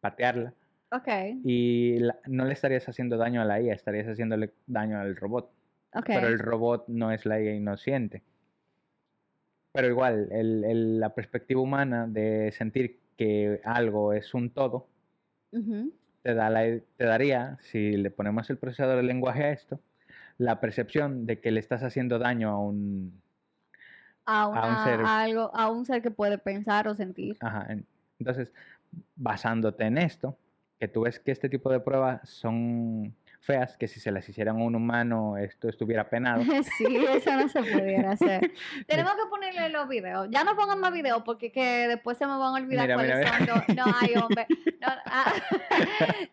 patearla 0.00 0.54
Ok, 0.92 1.08
y 1.44 1.98
la- 1.98 2.18
no 2.26 2.44
le 2.44 2.52
estarías 2.52 2.88
haciendo 2.88 3.16
daño 3.16 3.40
a 3.42 3.44
la 3.44 3.60
IA, 3.60 3.74
estarías 3.74 4.06
haciéndole 4.06 4.50
daño 4.66 5.00
al 5.00 5.16
robot. 5.16 5.50
ok. 5.94 6.06
Pero 6.06 6.28
el 6.28 6.38
robot 6.38 6.84
no 6.88 7.10
es 7.12 7.26
la 7.26 7.40
IA 7.40 7.54
y 7.54 7.60
no 7.60 7.76
siente. 7.76 8.22
Pero 9.72 9.88
igual, 9.88 10.28
el- 10.32 10.64
el- 10.64 11.00
la 11.00 11.14
perspectiva 11.14 11.60
humana 11.60 12.06
de 12.06 12.52
sentir 12.52 12.98
que 13.16 13.60
algo 13.64 14.12
es 14.12 14.34
un 14.34 14.50
todo, 14.50 14.86
Ujú. 15.52 15.92
Te, 16.22 16.34
da 16.34 16.50
la- 16.50 16.78
te 16.96 17.04
daría, 17.04 17.58
si 17.62 17.96
le 17.96 18.10
ponemos 18.10 18.48
el 18.50 18.58
procesador 18.58 18.96
de 18.96 19.02
lenguaje 19.02 19.44
a 19.44 19.50
esto, 19.52 19.80
la 20.38 20.60
percepción 20.60 21.26
de 21.26 21.40
que 21.40 21.50
le 21.50 21.60
estás 21.60 21.82
haciendo 21.82 22.18
daño 22.18 22.50
a 22.50 22.58
un... 22.58 23.20
a, 24.26 24.42
a 24.44 24.66
un 24.66 24.78
ser- 24.84 25.00
a 25.04 25.20
algo, 25.22 25.50
a 25.54 25.70
un 25.70 25.84
ser 25.84 26.02
que 26.02 26.10
puede 26.10 26.38
pensar 26.38 26.88
o 26.88 26.94
sentir. 26.94 27.36
Ajá, 27.40 27.66
en- 27.72 27.86
entonces, 28.18 28.52
basándote 29.16 29.84
en 29.84 29.98
esto, 29.98 30.36
que 30.78 30.88
tú 30.88 31.02
ves 31.02 31.18
que 31.18 31.32
este 31.32 31.48
tipo 31.48 31.70
de 31.70 31.80
pruebas 31.80 32.28
son 32.28 33.14
feas, 33.44 33.76
que 33.76 33.88
si 33.88 33.98
se 33.98 34.12
las 34.12 34.28
hicieran 34.28 34.56
a 34.60 34.64
un 34.64 34.74
humano 34.76 35.36
esto 35.36 35.68
estuviera 35.68 36.08
penado. 36.08 36.42
Sí, 36.78 36.86
eso 37.08 37.32
no 37.32 37.48
se 37.48 37.60
pudiera 37.60 38.12
hacer. 38.12 38.52
Tenemos 38.86 39.12
que 39.14 39.28
ponerle 39.28 39.68
los 39.68 39.88
videos. 39.88 40.28
Ya 40.30 40.44
no 40.44 40.54
pongan 40.54 40.78
más 40.78 40.92
videos 40.92 41.22
porque 41.24 41.50
que 41.50 41.88
después 41.88 42.16
se 42.16 42.24
me 42.26 42.32
van 42.32 42.40
a 42.40 42.52
olvidar 42.62 42.84
Mira, 42.86 42.94
cuáles 42.94 43.16
mira, 43.18 43.38
son. 43.38 43.46
los- 43.48 43.76
No, 43.76 43.84
hay 44.00 44.14
hombre. 44.14 44.46
No, 44.80 44.86
ah, 45.06 45.32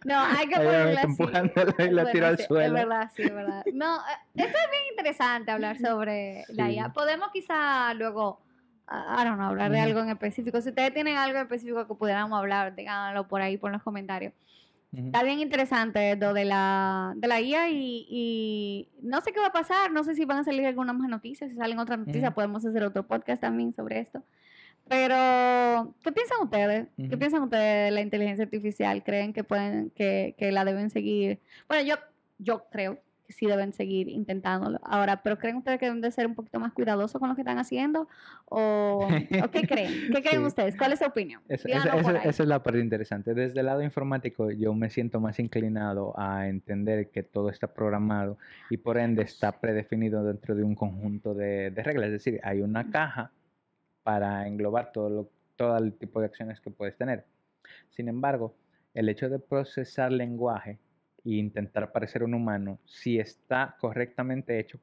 no, 0.05 0.19
hay 0.19 0.47
que 0.47 0.55
ponerle 0.55 0.99
así. 0.99 1.83
y 1.83 1.89
la 1.89 2.11
tiro 2.11 2.27
al 2.27 2.37
sí, 2.37 2.43
suelo. 2.43 2.65
Es 2.77 2.83
verdad, 2.83 3.11
sí, 3.15 3.21
es 3.23 3.33
verdad. 3.33 3.63
No, 3.73 3.97
eh, 3.97 4.01
esto 4.35 4.57
es 4.57 4.71
bien 4.71 4.83
interesante 4.91 5.51
hablar 5.51 5.77
sobre 5.79 6.45
la 6.49 6.67
Sí. 6.67 6.73
IA. 6.75 6.89
Podemos 6.93 7.29
quizá 7.31 7.91
luego, 7.95 8.39
ah, 8.87 9.17
I 9.19 9.25
don't 9.25 9.37
know, 9.37 9.47
hablar 9.49 9.71
de 9.71 9.79
algo 9.79 9.99
en 10.01 10.09
específico. 10.09 10.61
Si 10.61 10.69
ustedes 10.69 10.93
tienen 10.93 11.17
algo 11.17 11.37
en 11.37 11.43
específico 11.43 11.87
que 11.87 11.95
pudiéramos 11.95 12.37
hablar, 12.37 12.75
díganlo 12.75 13.27
por 13.27 13.41
ahí, 13.41 13.57
por 13.57 13.71
los 13.71 13.81
comentarios. 13.81 14.33
Está 14.91 15.21
bien 15.23 15.39
interesante 15.39 16.15
lo 16.15 16.33
de 16.33 16.45
la, 16.45 17.13
de 17.15 17.27
la 17.27 17.39
IA 17.39 17.69
y, 17.69 18.07
y 18.09 18.89
no 19.01 19.21
sé 19.21 19.31
qué 19.31 19.39
va 19.39 19.47
a 19.47 19.51
pasar, 19.51 19.91
no 19.91 20.03
sé 20.03 20.15
si 20.15 20.25
van 20.25 20.39
a 20.39 20.43
salir 20.43 20.65
algunas 20.65 20.95
más 20.95 21.07
noticias, 21.07 21.51
si 21.51 21.57
salen 21.57 21.77
otras 21.77 21.99
noticias 21.99 22.33
podemos 22.33 22.65
hacer 22.65 22.83
otro 22.83 23.05
podcast 23.05 23.41
también 23.41 23.71
sobre 23.71 23.99
esto. 23.99 24.23
Pero, 24.87 25.93
¿qué 26.03 26.11
piensan 26.11 26.41
ustedes? 26.41 26.87
¿Qué 26.97 27.17
piensan 27.17 27.43
ustedes 27.43 27.85
de 27.85 27.91
la 27.91 28.01
inteligencia 28.01 28.45
artificial? 28.45 29.03
¿Creen 29.03 29.33
que 29.33 29.43
pueden, 29.43 29.91
que, 29.91 30.33
que 30.39 30.51
la 30.51 30.65
deben 30.65 30.89
seguir? 30.89 31.39
Bueno, 31.67 31.87
yo, 31.87 31.95
yo 32.39 32.65
creo 32.71 32.99
sí 33.29 33.45
deben 33.45 33.73
seguir 33.73 34.09
intentándolo. 34.09 34.79
Ahora, 34.83 35.21
¿pero 35.23 35.37
creen 35.37 35.57
ustedes 35.57 35.79
que 35.79 35.85
deben 35.85 36.01
de 36.01 36.11
ser 36.11 36.27
un 36.27 36.35
poquito 36.35 36.59
más 36.59 36.73
cuidadosos 36.73 37.19
con 37.19 37.29
lo 37.29 37.35
que 37.35 37.41
están 37.41 37.57
haciendo? 37.59 38.07
¿O, 38.45 39.07
¿o 39.07 39.51
qué 39.51 39.61
creen? 39.67 40.11
¿Qué 40.13 40.21
creen 40.23 40.41
Sí. 40.41 40.47
ustedes? 40.47 40.75
¿Cuál 40.75 40.93
es 40.93 40.99
su 40.99 41.05
opinión? 41.05 41.41
Esa, 41.47 41.69
es 42.23 42.39
la 42.39 42.61
parte 42.63 42.79
interesante. 42.79 43.33
Desde 43.33 43.59
el 43.59 43.65
lado 43.67 43.81
informático, 43.83 44.51
yo 44.51 44.73
me 44.73 44.89
siento 44.89 45.19
más 45.19 45.39
inclinado 45.39 46.13
a 46.19 46.47
entender 46.47 47.09
que 47.09 47.23
todo 47.23 47.49
está 47.49 47.67
programado 47.67 48.37
y 48.69 48.77
por 48.77 48.97
ende 48.97 49.23
está 49.23 49.59
predefinido 49.59 50.23
dentro 50.23 50.55
de 50.55 50.63
un 50.63 50.75
conjunto 50.75 51.33
de, 51.33 51.71
de 51.71 51.83
reglas. 51.83 52.07
Es 52.07 52.13
decir, 52.13 52.39
hay 52.43 52.61
una 52.61 52.89
caja 52.91 53.31
para 54.03 54.47
englobar 54.47 54.91
todo, 54.91 55.09
lo, 55.09 55.29
todo 55.55 55.77
el 55.77 55.93
tipo 55.93 56.19
de 56.19 56.25
acciones 56.27 56.59
que 56.61 56.71
puedes 56.71 56.95
tener. 56.97 57.25
Sin 57.91 58.07
embargo, 58.07 58.55
el 58.93 59.07
hecho 59.09 59.29
de 59.29 59.37
procesar 59.39 60.11
lenguaje 60.11 60.79
e 61.25 61.35
intentar 61.35 61.91
parecer 61.91 62.23
un 62.23 62.33
humano, 62.33 62.79
si 62.85 63.19
está 63.19 63.75
correctamente 63.79 64.59
hecho, 64.59 64.79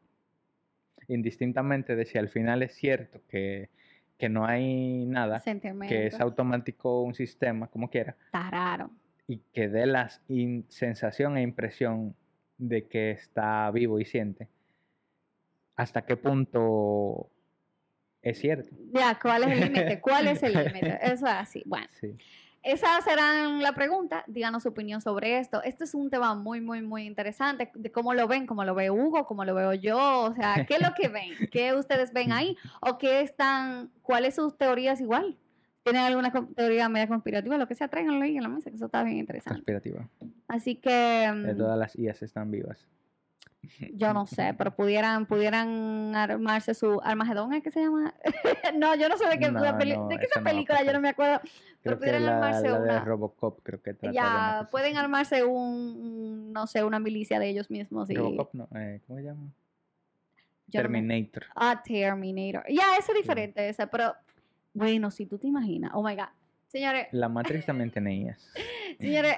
indistintamente 1.09 1.95
de 1.97 2.05
si 2.05 2.19
al 2.19 2.29
final 2.29 2.63
es 2.63 2.75
cierto 2.75 3.21
que, 3.29 3.71
que 4.19 4.29
no 4.29 4.45
hay 4.47 5.05
nada, 5.07 5.43
que 5.89 6.07
es 6.07 6.21
automático 6.21 7.03
un 7.03 7.15
sistema, 7.15 7.69
como 7.69 7.89
quiera, 7.91 8.17
Está 8.27 8.51
raro. 8.51 8.91
y 9.29 9.39
que 9.53 9.69
dé 9.69 9.87
la 9.87 10.09
sensación 10.69 11.37
e 11.37 11.43
impresión 11.43 12.15
de 12.59 12.87
que 12.89 13.11
está 13.13 13.71
vivo 13.71 14.01
y 14.01 14.05
siente, 14.05 14.49
¿hasta 15.77 16.05
qué 16.05 16.17
punto 16.17 17.31
es 18.23 18.39
cierto? 18.39 18.75
Ya, 18.93 19.19
¿cuál 19.21 19.45
es 19.45 19.51
el 19.53 19.61
límite? 19.61 20.01
¿Cuál 20.01 20.29
es 20.29 20.43
el 20.43 20.55
límite? 20.55 20.99
Eso 21.03 21.27
es 21.27 21.33
así. 21.33 21.63
Bueno, 21.67 21.87
Sí. 22.01 22.17
Esa 22.63 23.01
será 23.03 23.49
la 23.49 23.73
pregunta. 23.73 24.25
Díganos 24.27 24.63
su 24.65 24.71
opinión 24.71 25.01
sobre 25.01 25.39
esto. 25.39 25.63
Este 25.63 25.85
es 25.85 25.95
un 25.95 26.11
tema 26.11 26.35
muy, 26.35 26.61
muy, 26.61 26.83
muy 26.83 27.05
interesante. 27.05 27.71
De 27.75 27.93
cómo 27.93 28.15
lo 28.15 28.27
ven, 28.27 28.47
cómo 28.47 28.65
lo 28.65 28.75
ve 28.75 28.91
Hugo, 28.91 29.27
cómo 29.27 29.45
lo 29.45 29.55
veo 29.55 29.73
yo. 29.75 30.25
O 30.25 30.35
sea, 30.35 30.67
¿qué 30.67 30.75
es 30.75 30.83
lo 30.83 30.93
que 30.95 31.09
ven? 31.09 31.31
¿Qué 31.53 31.75
ustedes 31.75 32.13
ven 32.13 32.33
ahí? 32.33 32.57
¿O 32.81 32.99
qué 32.99 33.21
están, 33.21 33.91
cuáles 34.03 34.35
sus 34.35 34.57
teorías 34.59 35.01
igual? 35.01 35.37
¿Tienen 35.85 36.03
alguna 36.03 36.33
teoría 36.57 36.89
media 36.89 37.07
conspirativa? 37.07 37.57
Lo 37.57 37.69
que 37.69 37.77
sea, 37.77 37.87
tráiganlo 37.87 38.25
ahí 38.25 38.37
en 38.37 38.43
la 38.43 38.49
mesa, 38.49 38.71
que 38.71 38.77
eso 38.77 38.87
está 38.87 39.05
bien 39.05 39.19
interesante. 39.19 39.59
Conspirativa. 39.59 40.09
Así 40.49 40.75
que 40.75 40.91
De 40.91 41.55
mm, 41.55 41.57
todas 41.57 41.79
las 41.79 41.97
IAs 41.97 42.23
están 42.23 42.51
vivas. 42.51 42.89
Yo 43.95 44.13
no 44.13 44.27
sé, 44.27 44.55
pero 44.57 44.75
pudieran, 44.75 45.27
pudieran 45.27 46.15
armarse 46.15 46.75
su 46.75 47.01
Armagedón, 47.03 47.53
¿es 47.55 47.63
que 47.63 47.71
se 47.71 47.81
llama? 47.81 48.15
no, 48.77 48.95
yo 48.97 49.09
no 49.09 49.17
sé 49.17 49.27
de 49.29 49.39
qué, 49.39 49.51
No, 49.51 49.61
la 49.61 49.77
peli- 49.79 49.97
no, 49.97 50.09
de 50.09 50.17
qué 50.19 50.25
eso 50.25 50.33
esa 50.33 50.41
no 50.41 50.45
película, 50.51 50.83
yo 50.85 50.93
no 50.93 51.01
me 51.01 51.09
acuerdo. 51.11 51.41
Creo 51.41 51.51
Pero 51.83 51.97
que 51.97 52.01
pudieran 52.01 52.27
la, 52.27 52.35
armarse 52.37 52.69
la 52.69 52.79
de 52.81 52.85
una- 52.91 53.05
Robocop 53.05 53.61
creo 53.63 53.81
que 53.83 53.95
trata 53.95 54.13
Ya, 54.15 54.69
pueden 54.71 54.97
armarse 54.97 55.45
un, 55.45 56.53
no 56.53 56.67
sé, 56.67 56.83
una 56.85 56.99
milicia 56.99 57.39
de 57.39 57.49
ellos 57.49 57.71
mismos. 57.71 58.11
Y 58.11 58.15
Robocop 58.15 58.55
no, 58.55 58.69
eh, 58.75 59.01
¿cómo 59.07 59.19
se 59.19 59.25
llama? 59.25 59.51
yo 60.69 60.83
no 60.83 60.89
me- 60.89 60.99
Terminator. 60.99 61.45
Ah, 61.55 61.81
Terminator. 61.85 62.65
Ya, 62.69 62.97
ese 62.99 63.13
es 63.13 63.19
diferente, 63.19 63.69
ese, 63.69 63.87
pero 63.87 64.15
bueno, 64.75 65.11
si 65.11 65.27
tú 65.27 65.39
te 65.39 65.47
imaginas. 65.47 65.93
Oh 65.95 66.03
my 66.03 66.15
God. 66.17 66.25
Señores, 66.67 67.07
La 67.13 67.29
Matrix 67.29 67.65
también 67.67 67.91
tiene 67.91 68.17
IAs. 68.23 68.53
señores, 68.99 69.37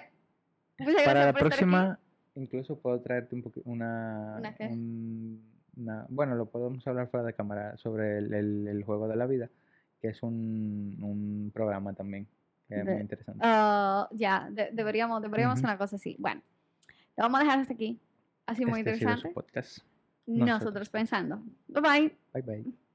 Para 1.04 1.26
la 1.26 1.32
próxima, 1.34 1.98
incluso 2.38 2.78
puedo 2.78 3.00
traerte 3.00 3.34
un 3.34 3.42
poquito 3.42 3.68
una, 3.70 4.36
¿Una 4.38 4.54
qué? 4.54 4.66
un- 4.66 5.42
una- 5.76 6.06
Bueno, 6.08 6.34
lo 6.34 6.46
podemos 6.46 6.86
hablar 6.86 7.08
fuera 7.08 7.26
de 7.26 7.34
cámara 7.34 7.76
sobre 7.76 8.18
el, 8.18 8.32
el- 8.32 8.68
el 8.68 8.84
juego 8.84 9.06
de 9.08 9.16
la 9.16 9.26
vida, 9.26 9.48
que 10.00 10.08
es 10.08 10.22
un, 10.22 10.96
un 11.02 11.50
programa 11.52 11.92
también 11.92 12.26
que 12.68 12.78
es 12.80 12.84
muy 12.84 13.00
interesante. 13.00 13.40
Ah, 13.42 14.08
ya, 14.12 14.48
de- 14.50 14.70
deberíamos, 14.72 15.22
deberíamos 15.22 15.54
hacer 15.54 15.64
una 15.66 15.78
cosa 15.78 15.96
así. 15.96 16.16
Bueno, 16.18 16.42
lo 17.16 17.24
vamos 17.24 17.40
a 17.40 17.44
dejar 17.44 17.58
hasta 17.60 17.72
aquí. 17.74 17.98
Ha 18.46 18.54
sido 18.54 18.68
muy 18.70 18.80
Este 18.80 18.90
ha 18.90 18.94
sido 18.96 19.08
su 19.10 19.28
interesante. 19.28 19.34
podcast. 19.34 19.78
Nosotros 20.26 20.60
nosotros. 20.60 20.88
pensando. 20.90 21.42
Bye 21.68 21.80
bye. 21.82 22.16
Bye 22.34 22.42
bye. 22.42 22.87